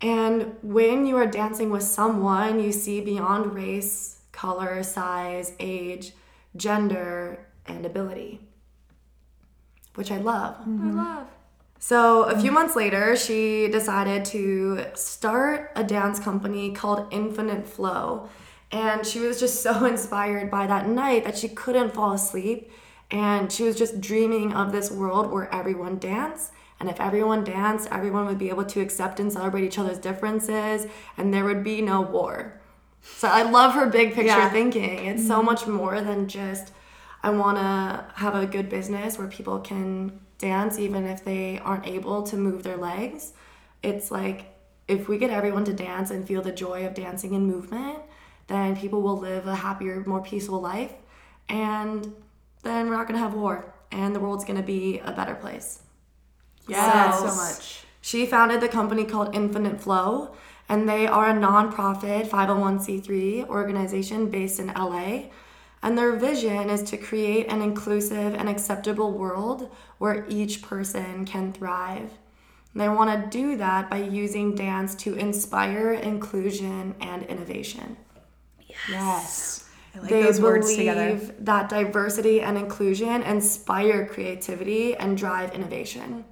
And 0.01 0.57
when 0.63 1.07
you 1.07 1.17
are 1.17 1.27
dancing 1.27 1.71
with 1.71 1.83
someone, 1.83 2.61
you 2.61 2.73
see 2.73 3.01
beyond 3.01 3.55
race, 3.55 4.21
color, 4.33 4.83
size, 4.83 5.53
age, 5.61 6.13
gender, 6.57 7.47
and 7.67 7.85
ability, 7.85 8.41
which 9.95 10.11
I 10.11 10.17
love. 10.19 10.57
Mm-hmm. 10.61 10.99
I 10.99 11.05
love. 11.05 11.27
So, 11.83 12.25
a 12.25 12.39
few 12.39 12.53
months 12.53 12.77
later, 12.77 13.17
she 13.17 13.69
decided 13.69 14.27
to 14.27 14.85
start 14.95 15.73
a 15.75 15.83
dance 15.83 16.19
company 16.19 16.73
called 16.73 17.07
Infinite 17.11 17.67
Flow. 17.67 18.29
And 18.71 19.05
she 19.07 19.21
was 19.21 19.41
just 19.41 19.63
so 19.67 19.85
inspired 19.87 20.51
by 20.51 20.67
that 20.67 20.89
night 20.89 21.25
that 21.25 21.39
she 21.39 21.49
couldn't 21.49 21.95
fall 21.95 22.13
asleep. 22.13 22.71
And 23.11 23.51
she 23.51 23.65
was 23.65 23.77
just 23.77 24.01
dreaming 24.01 24.53
of 24.53 24.73
this 24.73 24.91
world 24.91 25.33
where 25.33 25.53
everyone 25.53 25.99
danced. 25.99 26.53
And 26.81 26.89
if 26.89 26.99
everyone 26.99 27.45
danced, 27.45 27.89
everyone 27.93 28.27
would 28.27 28.39
be 28.39 28.49
able 28.49 28.65
to 28.65 28.81
accept 28.81 29.21
and 29.21 29.31
celebrate 29.31 29.65
each 29.65 29.79
other's 29.79 29.99
differences, 29.99 30.87
and 31.17 31.33
there 31.33 31.45
would 31.45 31.63
be 31.63 31.83
no 31.83 32.01
war. 32.01 32.61
So, 33.03 33.29
I 33.29 33.43
love 33.43 33.75
her 33.75 33.87
big 33.87 34.15
picture 34.15 34.27
Yeah. 34.27 34.51
thinking. 34.51 35.07
It's 35.07 35.27
so 35.27 35.37
mm-hmm. 35.37 35.47
much 35.47 35.67
more 35.67 36.01
than 36.01 36.27
just, 36.27 36.73
I 37.23 37.31
want 37.31 37.59
to 37.59 38.05
have 38.17 38.35
a 38.35 38.47
good 38.47 38.69
business 38.69 39.19
where 39.19 39.29
people 39.29 39.61
can 39.61 40.21
dance 40.39 40.79
even 40.79 41.07
if 41.07 41.23
they 41.25 41.59
aren't 41.59 41.87
able 41.87 42.23
to 42.25 42.37
move 42.37 42.63
their 42.63 42.77
legs. 42.77 43.35
It's 43.83 44.11
like 44.11 44.47
if 44.89 45.09
we 45.09 45.19
get 45.19 45.31
everyone 45.31 45.65
to 45.67 45.73
dance 45.73 46.11
and 46.11 46.27
feel 46.27 46.43
the 46.43 46.53
joy 46.53 46.87
of 46.87 46.95
dancing 46.95 47.35
and 47.35 47.47
movement, 47.47 47.99
then 48.49 48.75
people 48.77 49.03
will 49.03 49.19
live 49.19 49.47
a 49.47 49.55
happier, 49.55 50.03
more 50.07 50.23
peaceful 50.23 50.61
life. 50.61 50.93
And 51.49 52.13
then 52.63 52.89
we're 52.89 52.97
not 52.97 53.07
going 53.07 53.19
to 53.19 53.25
have 53.25 53.35
war 53.35 53.73
and 53.93 54.15
the 54.15 54.21
world's 54.21 54.45
going 54.45 54.59
to 54.59 54.67
be 54.67 54.99
a 55.01 55.13
better 55.13 55.35
place. 55.35 55.81
Yeah, 56.71 57.11
So- 57.13 57.27
so 57.29 57.35
much. 57.35 57.85
She 58.03 58.25
founded 58.27 58.61
the 58.61 58.69
company 58.69 59.05
called 59.05 59.35
Infinite 59.35 59.81
Flow, 59.81 60.31
and 60.69 60.89
they 60.89 61.07
are 61.07 61.29
a 61.29 61.35
nonprofit 61.35 62.27
501c3 62.29 63.45
organization 63.49 64.31
based 64.31 64.59
in 64.59 64.71
LA. 64.71 65.31
And 65.83 65.97
their 65.99 66.13
vision 66.17 66.71
is 66.71 66.83
to 66.91 66.97
create 66.97 67.47
an 67.51 67.61
inclusive 67.63 68.35
and 68.35 68.49
acceptable 68.49 69.13
world 69.13 69.71
where 69.99 70.25
each 70.29 70.63
person 70.63 71.25
can 71.25 71.53
thrive. 71.53 72.11
And 72.73 72.81
they 72.83 72.89
want 72.89 73.11
to 73.11 73.39
do 73.39 73.57
that 73.57 73.91
by 73.91 73.97
using 73.99 74.55
dance 74.55 74.95
to 74.97 75.15
inspire 75.15 75.93
inclusion 75.93 76.95
and 77.01 77.23
innovation. 77.25 77.97
Yes. 78.89 79.65
I 79.95 79.99
like 80.01 80.09
they 80.11 80.23
those 80.23 80.39
believe 80.39 80.53
words 80.53 80.77
together. 80.77 81.21
that 81.41 81.69
diversity 81.69 82.41
and 82.43 82.57
inclusion 82.57 83.23
inspire 83.23 84.07
creativity 84.07 84.95
and 84.97 85.17
drive 85.19 85.53
innovation, 85.53 86.25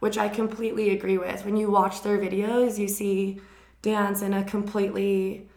which 0.00 0.18
I 0.18 0.28
completely 0.28 0.90
agree 0.90 1.18
with. 1.18 1.44
When 1.44 1.56
you 1.56 1.70
watch 1.70 2.02
their 2.02 2.18
videos, 2.18 2.78
you 2.78 2.88
see 2.88 3.40
dance 3.82 4.22
in 4.22 4.34
a 4.34 4.44
completely 4.44 5.48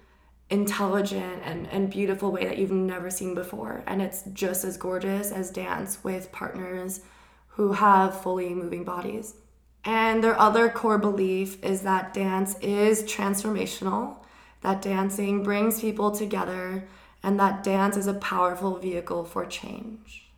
intelligent 0.49 1.41
and, 1.45 1.67
and 1.67 1.89
beautiful 1.89 2.31
way 2.31 2.45
that 2.45 2.57
you've 2.57 2.71
never 2.71 3.09
seen 3.09 3.33
before. 3.33 3.83
And 3.87 4.01
it's 4.01 4.23
just 4.33 4.65
as 4.65 4.77
gorgeous 4.77 5.31
as 5.31 5.49
dance 5.49 6.03
with 6.03 6.31
partners 6.31 7.01
who 7.47 7.73
have 7.73 8.21
fully 8.21 8.49
moving 8.53 8.83
bodies. 8.83 9.35
And 9.83 10.23
their 10.23 10.39
other 10.39 10.69
core 10.69 10.97
belief 10.97 11.63
is 11.63 11.81
that 11.81 12.13
dance 12.13 12.55
is 12.59 13.03
transformational, 13.03 14.17
that 14.61 14.81
dancing 14.81 15.41
brings 15.41 15.81
people 15.81 16.11
together, 16.11 16.87
and 17.23 17.39
that 17.39 17.63
dance 17.63 17.97
is 17.97 18.07
a 18.07 18.13
powerful 18.13 18.77
vehicle 18.77 19.25
for 19.25 19.45
change. 19.45 20.30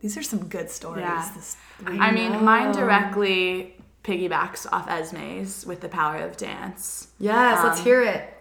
These 0.00 0.16
are 0.16 0.22
some 0.22 0.46
good 0.48 0.70
stories. 0.70 1.02
Yeah. 1.02 1.30
This 1.34 1.56
I 1.86 2.10
mean, 2.10 2.44
mine 2.44 2.72
directly 2.72 3.76
piggybacks 4.02 4.66
off 4.72 4.88
Esme's 4.88 5.66
with 5.66 5.80
the 5.80 5.88
power 5.88 6.16
of 6.16 6.36
dance. 6.36 7.08
Yes, 7.18 7.62
let's 7.62 7.78
Um, 7.80 7.84
hear 7.84 8.02
it. 8.02 8.34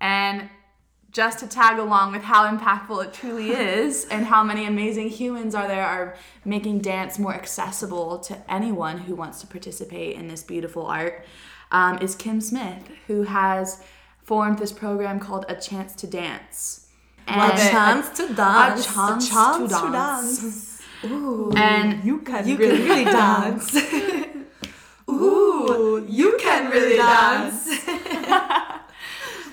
And 0.00 0.48
just 1.10 1.38
to 1.38 1.46
tag 1.46 1.78
along 1.78 2.12
with 2.12 2.22
how 2.22 2.50
impactful 2.50 3.04
it 3.04 3.12
truly 3.12 3.50
is 3.52 4.06
and 4.06 4.26
how 4.26 4.42
many 4.42 4.66
amazing 4.66 5.10
humans 5.10 5.54
are 5.54 5.68
there 5.68 5.86
are 5.86 6.16
making 6.44 6.80
dance 6.80 7.18
more 7.18 7.34
accessible 7.34 8.18
to 8.18 8.36
anyone 8.50 8.98
who 8.98 9.14
wants 9.14 9.40
to 9.42 9.46
participate 9.46 10.16
in 10.16 10.26
this 10.28 10.42
beautiful 10.42 10.86
art 10.86 11.24
um, 11.70 11.98
is 11.98 12.14
Kim 12.14 12.40
Smith, 12.40 12.88
who 13.06 13.22
has 13.24 13.82
formed 14.22 14.58
this 14.58 14.72
program 14.72 15.20
called 15.20 15.44
A 15.48 15.54
Chance 15.54 15.94
to 15.96 16.06
Dance. 16.06 16.88
A 17.26 17.50
chance 17.56 18.10
to 18.18 18.34
dance. 18.34 18.86
A 18.86 18.92
chance, 18.92 19.28
chance 19.28 19.72
to 19.72 19.86
to 19.86 19.92
dance. 19.92 20.73
Ooh. 21.04 21.52
And 21.56 22.04
you 22.04 22.18
can 22.20 22.46
You 22.46 22.56
can 22.56 22.70
really 22.70 23.04
dance. 23.20 23.74
Ooh, 25.08 26.06
you 26.08 26.36
can 26.40 26.70
really 26.70 26.96
dance. 26.96 27.66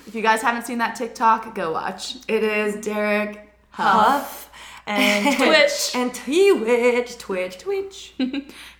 if 0.06 0.14
you 0.14 0.22
guys 0.22 0.42
haven't 0.42 0.66
seen 0.66 0.78
that 0.78 0.96
TikTok, 0.96 1.54
go 1.54 1.72
watch. 1.72 2.16
It 2.26 2.42
is 2.42 2.84
Derek 2.84 3.52
Hough 3.70 4.50
and 4.86 5.36
Twitch. 5.36 5.92
and 5.94 6.14
Twitch, 6.14 7.18
Twitch, 7.18 7.58
Twitch. 7.58 8.14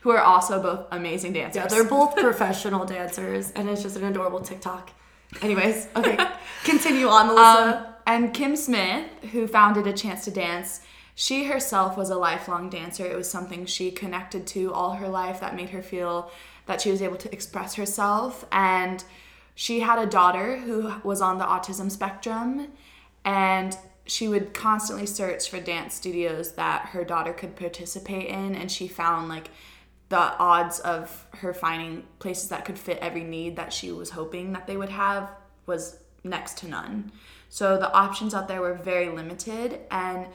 Who 0.01 0.11
are 0.11 0.21
also 0.21 0.61
both 0.63 0.87
amazing 0.91 1.35
dancers. 1.35 1.57
Yeah, 1.63 1.67
they're 1.69 1.85
both 1.85 2.17
professional 2.17 2.85
dancers, 2.85 3.53
and 3.53 3.69
it's 3.69 3.83
just 3.83 3.97
an 3.97 4.05
adorable 4.05 4.41
TikTok. 4.41 4.91
Anyways, 5.41 5.89
okay, 5.97 6.19
continue 6.65 7.07
on, 7.09 7.29
Melissa. 7.29 7.87
Um, 7.87 7.95
and 8.07 8.35
Kim 8.35 8.57
Smith, 8.57 9.07
who 9.31 9.47
founded 9.47 9.87
A 9.87 9.93
Chance 9.93 10.25
to 10.25 10.31
Dance, 10.31 10.81
she 11.23 11.45
herself 11.45 11.97
was 11.97 12.11
a 12.11 12.17
lifelong 12.17 12.69
dancer. 12.69 13.07
It 13.07 13.15
was 13.15 13.31
something 13.31 13.65
she 13.65 13.93
connected 13.93 14.45
to 14.49 14.73
all 14.73 14.95
her 14.95 15.07
life 15.07 15.39
that 15.39 15.55
made 15.55 15.71
her 15.71 15.81
feel 15.81 16.33
that 16.67 16.81
she 16.81 16.91
was 16.91 17.01
able 17.01 17.17
to 17.19 17.33
express 17.33 17.77
herself. 17.77 18.45
And 18.51 19.05
she 19.55 19.79
had 19.79 20.01
a 20.01 20.11
daughter 20.11 20.57
who 20.57 20.93
was 21.05 21.21
on 21.21 21.39
the 21.39 21.45
autism 21.45 21.93
spectrum, 21.93 22.73
and 23.25 23.79
she 24.05 24.27
would 24.27 24.53
constantly 24.53 25.07
search 25.07 25.49
for 25.49 25.61
dance 25.61 25.95
studios 25.95 26.55
that 26.55 26.87
her 26.87 27.05
daughter 27.05 27.33
could 27.33 27.55
participate 27.55 28.27
in. 28.27 28.57
And 28.57 28.69
she 28.69 28.89
found 28.89 29.29
like 29.29 29.47
the 30.09 30.17
odds 30.19 30.81
of 30.81 31.29
her 31.35 31.55
finding 31.55 32.05
places 32.19 32.49
that 32.49 32.65
could 32.65 32.81
fit 32.81 32.99
every 33.01 33.23
need 33.23 33.55
that 33.55 33.73
she 33.73 33.93
was 33.93 34.11
hoping 34.11 34.55
that 34.55 34.67
they 34.67 34.77
would 34.77 34.89
have 34.89 35.31
was 35.67 36.01
next 36.25 36.59
to 36.59 36.69
none. 36.69 37.13
So 37.49 37.79
the 37.79 37.93
options 37.93 38.35
out 38.35 38.49
there 38.49 38.61
were 38.61 38.75
very 38.75 39.09
limited 39.09 39.79
and 39.89 40.27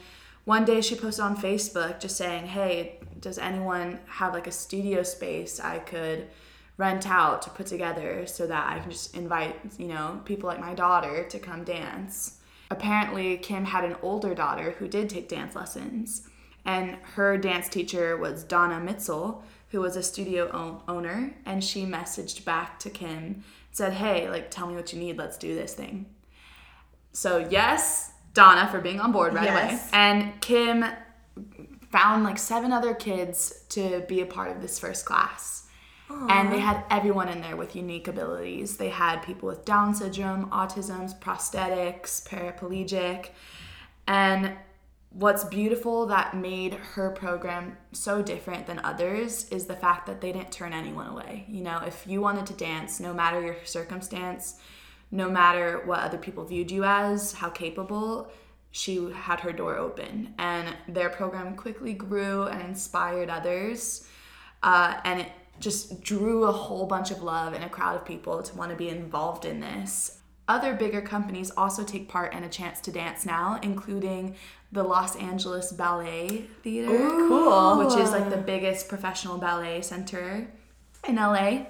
one 0.47 0.63
day 0.63 0.79
she 0.79 0.95
posted 0.95 1.25
on 1.25 1.35
Facebook 1.35 1.99
just 1.99 2.15
saying, 2.15 2.45
"Hey, 2.45 2.99
does 3.19 3.37
anyone 3.37 3.99
have 4.07 4.33
like 4.33 4.47
a 4.47 4.51
studio 4.51 5.03
space 5.03 5.59
I 5.59 5.79
could 5.79 6.29
rent 6.77 7.05
out 7.05 7.41
to 7.41 7.49
put 7.49 7.67
together 7.67 8.25
so 8.27 8.47
that 8.47 8.71
I 8.71 8.79
can 8.79 8.89
just 8.89 9.13
invite, 9.13 9.59
you 9.77 9.87
know, 9.87 10.21
people 10.23 10.47
like 10.47 10.61
my 10.61 10.73
daughter 10.73 11.25
to 11.25 11.37
come 11.37 11.65
dance?" 11.65 12.37
Apparently, 12.71 13.35
Kim 13.39 13.65
had 13.65 13.83
an 13.83 13.97
older 14.01 14.33
daughter 14.33 14.71
who 14.79 14.87
did 14.87 15.09
take 15.09 15.27
dance 15.27 15.53
lessons, 15.53 16.29
and 16.63 16.95
her 17.15 17.37
dance 17.37 17.67
teacher 17.67 18.15
was 18.15 18.45
Donna 18.45 18.79
Mitzel, 18.79 19.41
who 19.71 19.81
was 19.81 19.97
a 19.97 20.01
studio 20.01 20.81
owner, 20.87 21.35
and 21.45 21.61
she 21.61 21.85
messaged 21.85 22.45
back 22.45 22.79
to 22.79 22.89
Kim, 22.89 23.43
said, 23.73 23.91
"Hey, 23.95 24.29
like 24.29 24.49
tell 24.49 24.67
me 24.67 24.75
what 24.75 24.93
you 24.93 24.99
need, 24.99 25.17
let's 25.17 25.37
do 25.37 25.53
this 25.55 25.73
thing." 25.73 26.05
So, 27.11 27.45
yes, 27.49 28.13
Donna 28.37 28.69
for 28.69 28.79
being 28.79 28.99
on 28.99 29.11
board 29.11 29.33
right 29.33 29.49
away. 29.49 29.79
And 29.93 30.39
Kim 30.41 30.85
found 31.91 32.23
like 32.23 32.37
seven 32.37 32.71
other 32.71 32.93
kids 32.93 33.65
to 33.69 34.05
be 34.07 34.21
a 34.21 34.27
part 34.27 34.51
of 34.51 34.61
this 34.61 34.77
first 34.77 35.05
class. 35.05 35.67
And 36.09 36.53
they 36.53 36.59
had 36.59 36.83
everyone 36.91 37.29
in 37.29 37.41
there 37.41 37.57
with 37.57 37.75
unique 37.75 38.07
abilities. 38.07 38.77
They 38.77 38.89
had 38.89 39.23
people 39.23 39.49
with 39.49 39.65
Down 39.65 39.95
syndrome, 39.95 40.51
autism, 40.51 41.19
prosthetics, 41.19 42.25
paraplegic. 42.29 43.29
And 44.07 44.53
what's 45.09 45.43
beautiful 45.43 46.05
that 46.05 46.35
made 46.35 46.75
her 46.75 47.09
program 47.09 47.75
so 47.91 48.21
different 48.21 48.67
than 48.67 48.79
others 48.83 49.49
is 49.49 49.65
the 49.65 49.75
fact 49.75 50.05
that 50.05 50.21
they 50.21 50.31
didn't 50.31 50.51
turn 50.51 50.73
anyone 50.73 51.07
away. 51.07 51.43
You 51.49 51.63
know, 51.63 51.81
if 51.85 52.05
you 52.05 52.21
wanted 52.21 52.45
to 52.45 52.53
dance, 52.53 52.99
no 52.99 53.13
matter 53.13 53.41
your 53.41 53.57
circumstance, 53.65 54.59
no 55.11 55.29
matter 55.29 55.81
what 55.85 55.99
other 55.99 56.17
people 56.17 56.43
viewed 56.45 56.69
you 56.71 56.83
as, 56.83 57.33
how 57.33 57.49
capable, 57.49 58.29
she 58.71 59.09
had 59.11 59.39
her 59.39 59.51
door 59.51 59.77
open. 59.77 60.33
And 60.37 60.75
their 60.87 61.09
program 61.09 61.55
quickly 61.55 61.93
grew 61.93 62.43
and 62.43 62.61
inspired 62.61 63.29
others. 63.29 64.07
Uh, 64.61 64.99
and 65.03 65.21
it 65.21 65.31
just 65.59 66.01
drew 66.03 66.43
a 66.43 66.51
whole 66.51 66.85
bunch 66.85 67.09
of 67.11 67.23
love 67.23 67.53
and 67.53 67.63
a 67.63 67.69
crowd 67.69 67.95
of 67.95 68.05
people 68.05 68.43
to 68.43 68.55
want 68.55 68.69
to 68.71 68.77
be 68.77 68.89
involved 68.89 69.45
in 69.45 69.59
this. 69.59 70.19
Other 70.47 70.73
bigger 70.73 71.01
companies 71.01 71.51
also 71.57 71.83
take 71.83 72.07
part 72.07 72.33
in 72.33 72.43
A 72.43 72.49
Chance 72.49 72.79
to 72.81 72.91
Dance 72.91 73.25
now, 73.25 73.59
including 73.61 74.35
the 74.71 74.83
Los 74.83 75.15
Angeles 75.17 75.71
Ballet 75.73 76.45
Theater, 76.63 76.97
Cool. 76.97 77.77
which 77.79 77.97
is 77.97 78.11
like 78.11 78.29
the 78.29 78.37
biggest 78.37 78.87
professional 78.87 79.37
ballet 79.37 79.81
center 79.81 80.47
in 81.07 81.15
LA. 81.15 81.65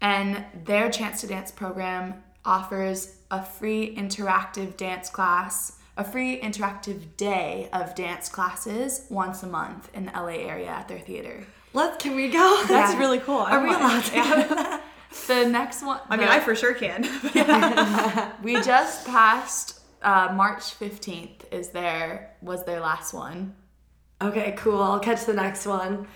And 0.00 0.44
their 0.64 0.90
Chance 0.90 1.20
to 1.22 1.26
Dance 1.26 1.50
program 1.50 2.22
offers 2.44 3.16
a 3.30 3.42
free 3.44 3.94
interactive 3.96 4.76
dance 4.76 5.08
class, 5.08 5.78
a 5.96 6.04
free 6.04 6.40
interactive 6.40 7.16
day 7.16 7.68
of 7.72 7.94
dance 7.94 8.28
classes 8.28 9.06
once 9.10 9.42
a 9.42 9.46
month 9.46 9.90
in 9.94 10.06
the 10.06 10.12
LA 10.12 10.28
area 10.48 10.68
at 10.68 10.88
their 10.88 10.98
theater. 10.98 11.44
Let's. 11.74 12.02
Can 12.02 12.14
we 12.14 12.28
go? 12.28 12.64
That's 12.68 12.94
really 12.98 13.18
cool. 13.18 13.38
I 13.38 13.52
Are 13.56 13.62
we 13.62 13.68
want- 13.68 13.80
allowed 13.80 14.04
to? 14.04 14.16
Yeah. 14.16 14.80
The 15.26 15.44
next 15.46 15.82
one, 15.82 16.00
I 16.08 16.16
mean, 16.16 16.26
the- 16.26 16.32
I 16.32 16.40
for 16.40 16.54
sure 16.54 16.72
can. 16.72 17.02
we 18.42 18.54
just 18.62 19.06
passed 19.06 19.80
uh, 20.02 20.32
March 20.34 20.62
15th 20.80 21.52
is 21.52 21.68
there 21.68 22.34
was 22.40 22.64
their 22.64 22.80
last 22.80 23.12
one. 23.12 23.54
Okay, 24.22 24.54
cool. 24.56 24.80
I'll 24.82 25.00
catch 25.00 25.26
the 25.26 25.34
next 25.34 25.66
one. 25.66 26.06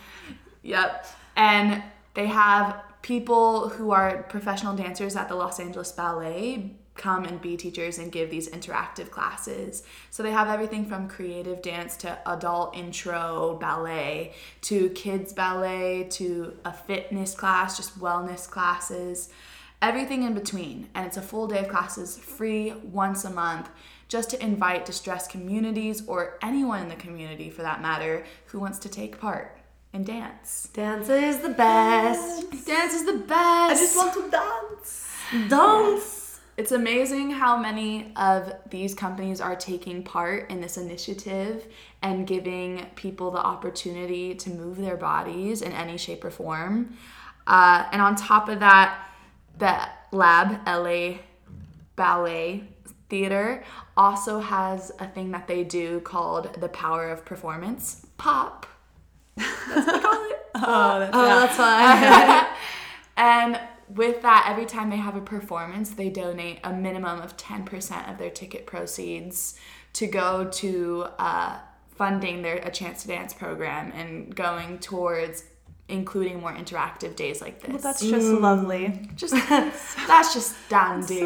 Yep. 0.62 1.06
And 1.36 1.82
they 2.14 2.26
have 2.26 2.82
people 3.06 3.68
who 3.68 3.92
are 3.92 4.24
professional 4.24 4.74
dancers 4.74 5.14
at 5.14 5.28
the 5.28 5.34
Los 5.36 5.60
Angeles 5.60 5.92
Ballet 5.92 6.72
come 6.96 7.24
and 7.24 7.40
be 7.40 7.56
teachers 7.56 7.98
and 7.98 8.10
give 8.10 8.30
these 8.30 8.48
interactive 8.48 9.10
classes. 9.10 9.84
So 10.10 10.24
they 10.24 10.32
have 10.32 10.48
everything 10.48 10.86
from 10.86 11.06
creative 11.06 11.62
dance 11.62 11.96
to 11.98 12.18
adult 12.28 12.76
intro 12.76 13.58
ballet 13.60 14.34
to 14.62 14.90
kids 14.90 15.32
ballet 15.32 16.08
to 16.10 16.56
a 16.64 16.72
fitness 16.72 17.32
class, 17.32 17.76
just 17.76 17.96
wellness 18.00 18.50
classes, 18.50 19.28
everything 19.80 20.24
in 20.24 20.34
between. 20.34 20.88
And 20.96 21.06
it's 21.06 21.16
a 21.16 21.22
full 21.22 21.46
day 21.46 21.60
of 21.60 21.68
classes, 21.68 22.18
free 22.18 22.72
once 22.72 23.24
a 23.24 23.30
month, 23.30 23.68
just 24.08 24.30
to 24.30 24.42
invite 24.42 24.84
distressed 24.84 25.30
communities 25.30 26.02
or 26.08 26.40
anyone 26.42 26.82
in 26.82 26.88
the 26.88 26.96
community 26.96 27.50
for 27.50 27.62
that 27.62 27.80
matter 27.80 28.24
who 28.46 28.58
wants 28.58 28.80
to 28.80 28.88
take 28.88 29.20
part 29.20 29.55
and 29.96 30.06
dance. 30.06 30.68
Dance 30.74 31.08
is 31.08 31.38
the 31.38 31.48
best. 31.48 32.50
Dance 32.66 32.92
is 32.92 33.06
the 33.06 33.16
best. 33.16 33.72
I 33.72 33.74
just 33.74 33.96
want 33.96 34.14
to 34.14 34.30
dance. 34.30 35.10
Dance. 35.48 36.40
It's 36.58 36.72
amazing 36.72 37.30
how 37.30 37.56
many 37.56 38.12
of 38.14 38.52
these 38.70 38.94
companies 38.94 39.40
are 39.40 39.56
taking 39.56 40.02
part 40.02 40.50
in 40.50 40.60
this 40.60 40.76
initiative 40.76 41.66
and 42.02 42.26
giving 42.26 42.86
people 42.94 43.30
the 43.30 43.38
opportunity 43.38 44.34
to 44.34 44.50
move 44.50 44.76
their 44.76 44.96
bodies 44.96 45.62
in 45.62 45.72
any 45.72 45.96
shape 45.96 46.24
or 46.24 46.30
form. 46.30 46.96
Uh, 47.46 47.86
and 47.90 48.00
on 48.02 48.16
top 48.16 48.48
of 48.48 48.60
that, 48.60 49.08
the 49.58 49.88
Lab 50.12 50.66
LA 50.66 51.18
Ballet 51.96 52.64
Theater 53.08 53.64
also 53.96 54.40
has 54.40 54.92
a 54.98 55.06
thing 55.06 55.30
that 55.30 55.46
they 55.46 55.64
do 55.64 56.00
called 56.00 56.60
the 56.60 56.68
Power 56.68 57.08
of 57.08 57.24
Performance 57.24 58.06
Pop. 58.18 58.66
That's 59.36 59.86
what 59.86 59.86
they 59.86 60.00
call 60.00 60.30
it. 60.30 60.32
Oh, 60.58 60.98
that's, 60.98 61.14
Oh, 61.14 61.22
yeah. 61.26 61.38
that's 61.40 61.56
fine. 61.56 62.46
And 63.18 63.60
with 63.88 64.22
that, 64.22 64.46
every 64.50 64.66
time 64.66 64.90
they 64.90 64.96
have 64.96 65.16
a 65.16 65.20
performance, 65.20 65.90
they 65.90 66.08
donate 66.10 66.58
a 66.64 66.72
minimum 66.72 67.20
of 67.20 67.36
10% 67.36 68.10
of 68.10 68.18
their 68.18 68.30
ticket 68.30 68.66
proceeds 68.66 69.58
to 69.94 70.06
go 70.06 70.48
to 70.52 71.06
uh, 71.18 71.58
funding 71.94 72.42
their 72.42 72.56
A 72.56 72.70
Chance 72.70 73.02
to 73.02 73.08
Dance 73.08 73.32
program 73.32 73.92
and 73.92 74.34
going 74.34 74.78
towards 74.78 75.44
including 75.88 76.40
more 76.40 76.52
interactive 76.52 77.14
days 77.16 77.40
like 77.40 77.60
this. 77.60 77.68
Well, 77.70 77.78
that's 77.78 78.00
just 78.00 78.26
lovely. 78.26 79.08
just 79.14 79.34
that's 79.48 80.34
just 80.34 80.56
dandy. 80.68 81.22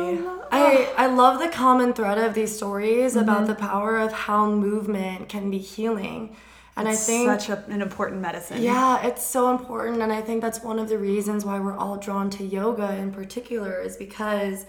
I, 0.53 0.93
I 0.97 1.07
love 1.07 1.41
the 1.41 1.49
common 1.49 1.93
thread 1.95 2.19
of 2.19 2.35
these 2.35 2.55
stories 2.55 3.17
about 3.17 3.47
the 3.47 3.55
power 3.55 3.97
of 3.97 4.13
how 4.13 4.51
movement 4.51 5.29
can 5.29 5.51
be 5.51 5.59
healing. 5.59 6.37
And 6.81 6.89
I 6.89 6.95
think 6.97 7.29
such 7.29 7.49
a, 7.49 7.65
an 7.69 7.83
important 7.83 8.21
medicine. 8.21 8.63
Yeah, 8.63 9.07
it's 9.07 9.25
so 9.25 9.51
important. 9.51 10.03
And 10.03 10.13
I 10.13 10.21
think 10.21 10.43
that's 10.43 10.63
one 10.63 10.79
of 10.79 10.89
the 10.89 10.99
reasons 10.99 11.45
why 11.45 11.59
we're 11.61 11.77
all 11.77 11.97
drawn 11.97 12.31
to 12.31 12.45
yoga 12.45 12.95
in 12.97 13.13
particular, 13.13 13.81
is 13.81 13.97
because 13.97 14.67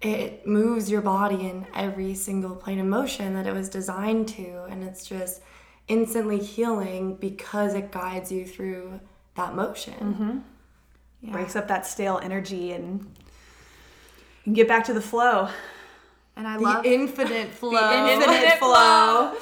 it 0.00 0.46
moves 0.46 0.90
your 0.90 1.00
body 1.00 1.46
in 1.48 1.66
every 1.74 2.14
single 2.14 2.56
plane 2.56 2.80
of 2.80 2.86
motion 2.86 3.34
that 3.34 3.46
it 3.46 3.52
was 3.54 3.68
designed 3.68 4.28
to. 4.28 4.64
And 4.68 4.82
it's 4.84 5.06
just 5.06 5.42
instantly 5.88 6.38
healing 6.38 7.16
because 7.16 7.74
it 7.74 7.90
guides 7.92 8.30
you 8.32 8.44
through 8.46 9.00
that 9.36 9.54
motion. 9.54 10.42
Mm-hmm. 11.24 11.32
breaks 11.32 11.54
up 11.56 11.68
that 11.68 11.86
stale 11.86 12.18
energy 12.22 12.72
and 12.72 13.06
and 14.44 14.56
get 14.56 14.66
back 14.66 14.84
to 14.84 14.92
the 14.92 15.00
flow. 15.00 15.48
And 16.34 16.48
I 16.48 16.56
The 16.56 16.62
love 16.62 16.84
infinite 16.86 17.48
flow. 17.60 18.08
Infinite 18.08 18.58
flow. 18.58 19.32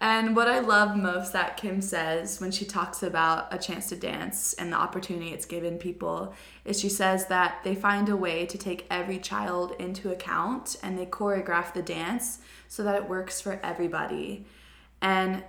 And 0.00 0.36
what 0.36 0.46
I 0.46 0.60
love 0.60 0.96
most 0.96 1.32
that 1.32 1.56
Kim 1.56 1.82
says 1.82 2.40
when 2.40 2.52
she 2.52 2.64
talks 2.64 3.02
about 3.02 3.52
a 3.52 3.58
chance 3.58 3.88
to 3.88 3.96
dance 3.96 4.52
and 4.54 4.72
the 4.72 4.76
opportunity 4.76 5.30
it's 5.30 5.44
given 5.44 5.76
people 5.76 6.34
is 6.64 6.78
she 6.78 6.88
says 6.88 7.26
that 7.26 7.60
they 7.64 7.74
find 7.74 8.08
a 8.08 8.16
way 8.16 8.46
to 8.46 8.56
take 8.56 8.86
every 8.90 9.18
child 9.18 9.74
into 9.80 10.12
account 10.12 10.76
and 10.84 10.96
they 10.96 11.06
choreograph 11.06 11.74
the 11.74 11.82
dance 11.82 12.38
so 12.68 12.84
that 12.84 12.94
it 12.94 13.08
works 13.08 13.40
for 13.40 13.58
everybody. 13.64 14.46
And 15.02 15.42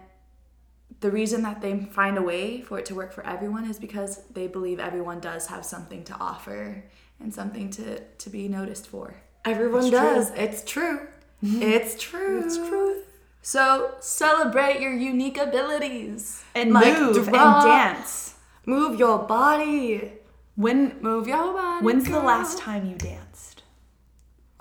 the 0.99 1.11
reason 1.11 1.43
that 1.43 1.61
they 1.61 1.79
find 1.81 2.17
a 2.17 2.21
way 2.23 2.61
for 2.61 2.79
it 2.79 2.85
to 2.87 2.95
work 2.95 3.13
for 3.13 3.25
everyone 3.25 3.69
is 3.69 3.77
because 3.77 4.23
they 4.33 4.47
believe 4.47 4.79
everyone 4.79 5.19
does 5.19 5.45
have 5.47 5.63
something 5.63 6.03
to 6.05 6.13
offer 6.19 6.83
and 7.19 7.31
something 7.33 7.69
to, 7.69 7.99
to 7.99 8.29
be 8.31 8.47
noticed 8.47 8.87
for. 8.87 9.21
Everyone 9.45 9.81
It's 9.81 9.89
true. 9.89 9.99
does. 9.99 10.31
It's 10.31 10.63
true. 10.63 11.07
Mm-hmm. 11.43 11.61
It's 11.61 12.01
true. 12.01 12.43
It's 12.43 12.57
true. 12.57 13.03
So 13.41 13.95
celebrate 13.99 14.79
your 14.81 14.93
unique 14.93 15.37
abilities. 15.37 16.43
And 16.55 16.73
Mic 16.73 16.99
move 16.99 17.17
and 17.27 17.33
dance. 17.33 18.35
Move 18.65 18.99
your 18.99 19.19
body. 19.19 20.11
When 20.55 20.99
Move 21.01 21.27
your 21.27 21.53
body. 21.53 21.85
when's 21.85 22.09
the 22.09 22.19
last 22.19 22.57
time 22.57 22.85
you 22.85 22.95
danced? 22.95 23.63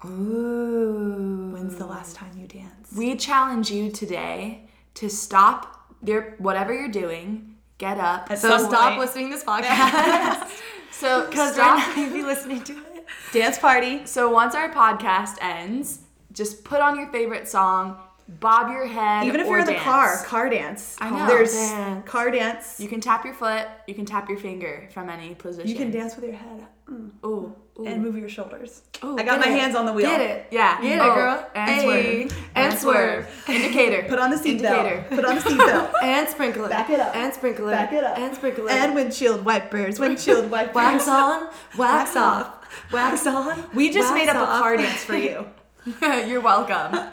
Ooh. 0.05 1.51
When's 1.53 1.75
the 1.77 1.87
last 1.87 2.15
time 2.17 2.31
you 2.39 2.47
danced? 2.47 2.93
We 2.97 3.17
challenge 3.17 3.71
you 3.71 3.91
today 3.91 4.69
to 4.95 5.09
stop 5.11 5.95
your 6.05 6.35
whatever 6.39 6.73
you're 6.73 6.89
doing, 6.89 7.57
get 7.79 7.99
up. 7.99 8.31
At 8.31 8.39
So 8.39 8.59
stop 8.59 8.91
point. 8.91 9.01
listening 9.01 9.31
to 9.31 9.35
this 9.37 9.45
podcast. 9.53 10.49
So 10.93 11.27
Because 11.31 11.55
stop. 11.55 11.79
right 11.79 11.97
now 11.97 12.03
you'd 12.03 12.13
be 12.13 12.23
listening 12.23 12.63
to 12.65 12.73
it. 12.73 13.07
Dance 13.33 13.59
party. 13.59 14.07
So 14.07 14.31
once 14.31 14.55
our 14.55 14.73
podcast 14.73 15.37
ends, 15.41 16.01
just 16.33 16.63
put 16.65 16.81
on 16.81 16.97
your 16.97 17.09
favorite 17.11 17.49
song, 17.49 17.97
bob 18.29 18.71
your 18.71 18.87
head, 18.87 19.27
Even 19.27 19.41
if 19.41 19.47
you're 19.47 19.59
in 19.61 19.67
the 19.67 19.75
car, 19.75 20.23
car 20.25 20.51
dance. 20.51 20.97
I 21.01 21.11
know. 21.11 21.27
There's 21.27 21.53
Dance. 21.53 22.09
car 22.09 22.31
dance. 22.31 22.79
You 22.79 22.89
can 22.89 23.01
tap 23.01 23.25
your 23.25 23.35
foot, 23.35 23.67
you 23.87 23.95
can 23.95 24.05
tap 24.05 24.29
your 24.29 24.39
finger 24.39 24.89
from 24.93 25.09
any 25.09 25.35
position. 25.35 25.69
You 25.69 25.77
can 25.77 25.91
dance 25.91 26.15
with 26.17 26.25
your 26.27 26.35
head 26.35 26.67
mm. 26.91 27.11
Ooh, 27.25 27.55
ooh. 27.79 27.85
and 27.87 28.03
move 28.03 28.17
your 28.19 28.29
shoulders. 28.29 28.83
Ooh, 29.03 29.17
I 29.19 29.23
got 29.23 29.41
my 29.41 29.47
it. 29.49 29.59
hands 29.59 29.75
on 29.75 29.87
the 29.87 29.93
wheel. 29.93 30.09
Get 30.09 30.21
it. 30.21 30.47
Yeah. 30.51 30.81
Get 30.83 30.99
it, 30.99 31.01
Oh, 31.03 31.15
girl. 31.15 31.47
And 31.55 31.71
Hey. 31.71 32.29
swerve. 32.29 32.39
And 32.55 32.79
swerve. 32.79 33.45
Indicator. 33.49 34.07
Put 34.09 34.19
on 34.19 34.31
the 34.31 34.37
Indicator. 34.37 35.07
seatbelt. 35.09 35.09
Put 35.09 35.25
on 35.25 35.35
the 35.37 35.41
seatbelt. 35.41 35.93
And 36.03 36.29
sprinkle 36.29 36.65
it. 36.67 36.71
Back 36.71 36.91
it 36.91 37.01
up. 37.01 37.17
And 37.17 37.33
sprinkle 37.35 37.69
it. 37.69 37.73
Back 37.73 37.93
it 37.93 38.05
up. 38.05 38.19
And 38.19 38.35
sprinkle 38.37 38.69
it. 38.69 38.73
and 38.73 38.95
windshield 38.95 39.45
wipers. 39.45 39.99
Windshield 39.99 40.51
wipers. 40.51 40.75
wax 40.75 41.09
on, 41.09 41.47
wax 41.79 42.15
Wax 42.15 42.17
off. 42.17 42.55
Wax 42.93 43.27
on. 43.27 43.65
We 43.75 43.91
just 43.91 44.13
made 44.13 44.29
up 44.29 44.37
a 44.37 44.41
off. 44.41 44.61
car 44.61 44.77
dance 44.77 45.03
for 45.05 45.17
you. 45.17 45.47
You're 46.27 46.41
welcome. 46.43 47.11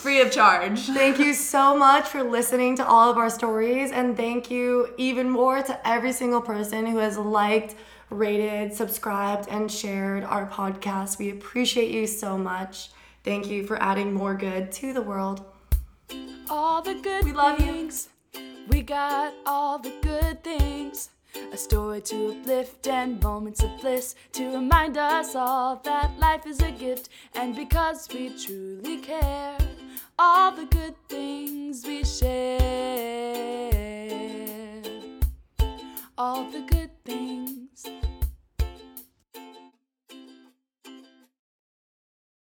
Free 0.00 0.22
of 0.22 0.30
charge. 0.30 0.80
Thank 0.86 1.18
you 1.18 1.34
so 1.34 1.76
much 1.76 2.08
for 2.08 2.22
listening 2.22 2.74
to 2.76 2.86
all 2.86 3.10
of 3.10 3.18
our 3.18 3.28
stories, 3.28 3.92
and 3.92 4.16
thank 4.16 4.50
you 4.50 4.94
even 4.96 5.28
more 5.28 5.62
to 5.62 5.86
every 5.86 6.12
single 6.12 6.40
person 6.40 6.86
who 6.86 6.96
has 6.96 7.18
liked, 7.18 7.74
rated, 8.08 8.72
subscribed, 8.72 9.46
and 9.50 9.70
shared 9.70 10.24
our 10.24 10.48
podcast. 10.48 11.18
We 11.18 11.28
appreciate 11.28 11.90
you 11.90 12.06
so 12.06 12.38
much. 12.38 12.88
Thank 13.24 13.48
you 13.48 13.66
for 13.66 13.80
adding 13.82 14.14
more 14.14 14.34
good 14.34 14.72
to 14.72 14.94
the 14.94 15.02
world. 15.02 15.44
all 16.48 16.80
the 16.80 16.94
good 16.94 17.26
We 17.26 17.32
love 17.32 17.60
you. 17.60 17.90
We 18.68 18.80
got 18.80 19.34
all 19.44 19.78
the 19.78 19.92
good 20.00 20.42
things. 20.42 21.10
A 21.52 21.58
story 21.58 22.00
to 22.02 22.32
uplift 22.32 22.86
and 22.88 23.22
moments 23.22 23.62
of 23.62 23.70
bliss 23.82 24.14
to 24.32 24.50
remind 24.54 24.96
us 24.96 25.34
all 25.34 25.76
that 25.84 26.18
life 26.18 26.46
is 26.46 26.60
a 26.60 26.70
gift. 26.70 27.10
And 27.34 27.54
because 27.54 28.08
we 28.12 28.30
truly 28.30 28.96
care, 28.98 29.58
all 30.22 30.52
the 30.52 30.66
good 30.66 30.94
things 31.08 31.82
we 31.86 32.04
share, 32.04 32.60
all 36.18 36.44
the 36.50 36.60
good 36.60 36.90
things. 37.06 37.86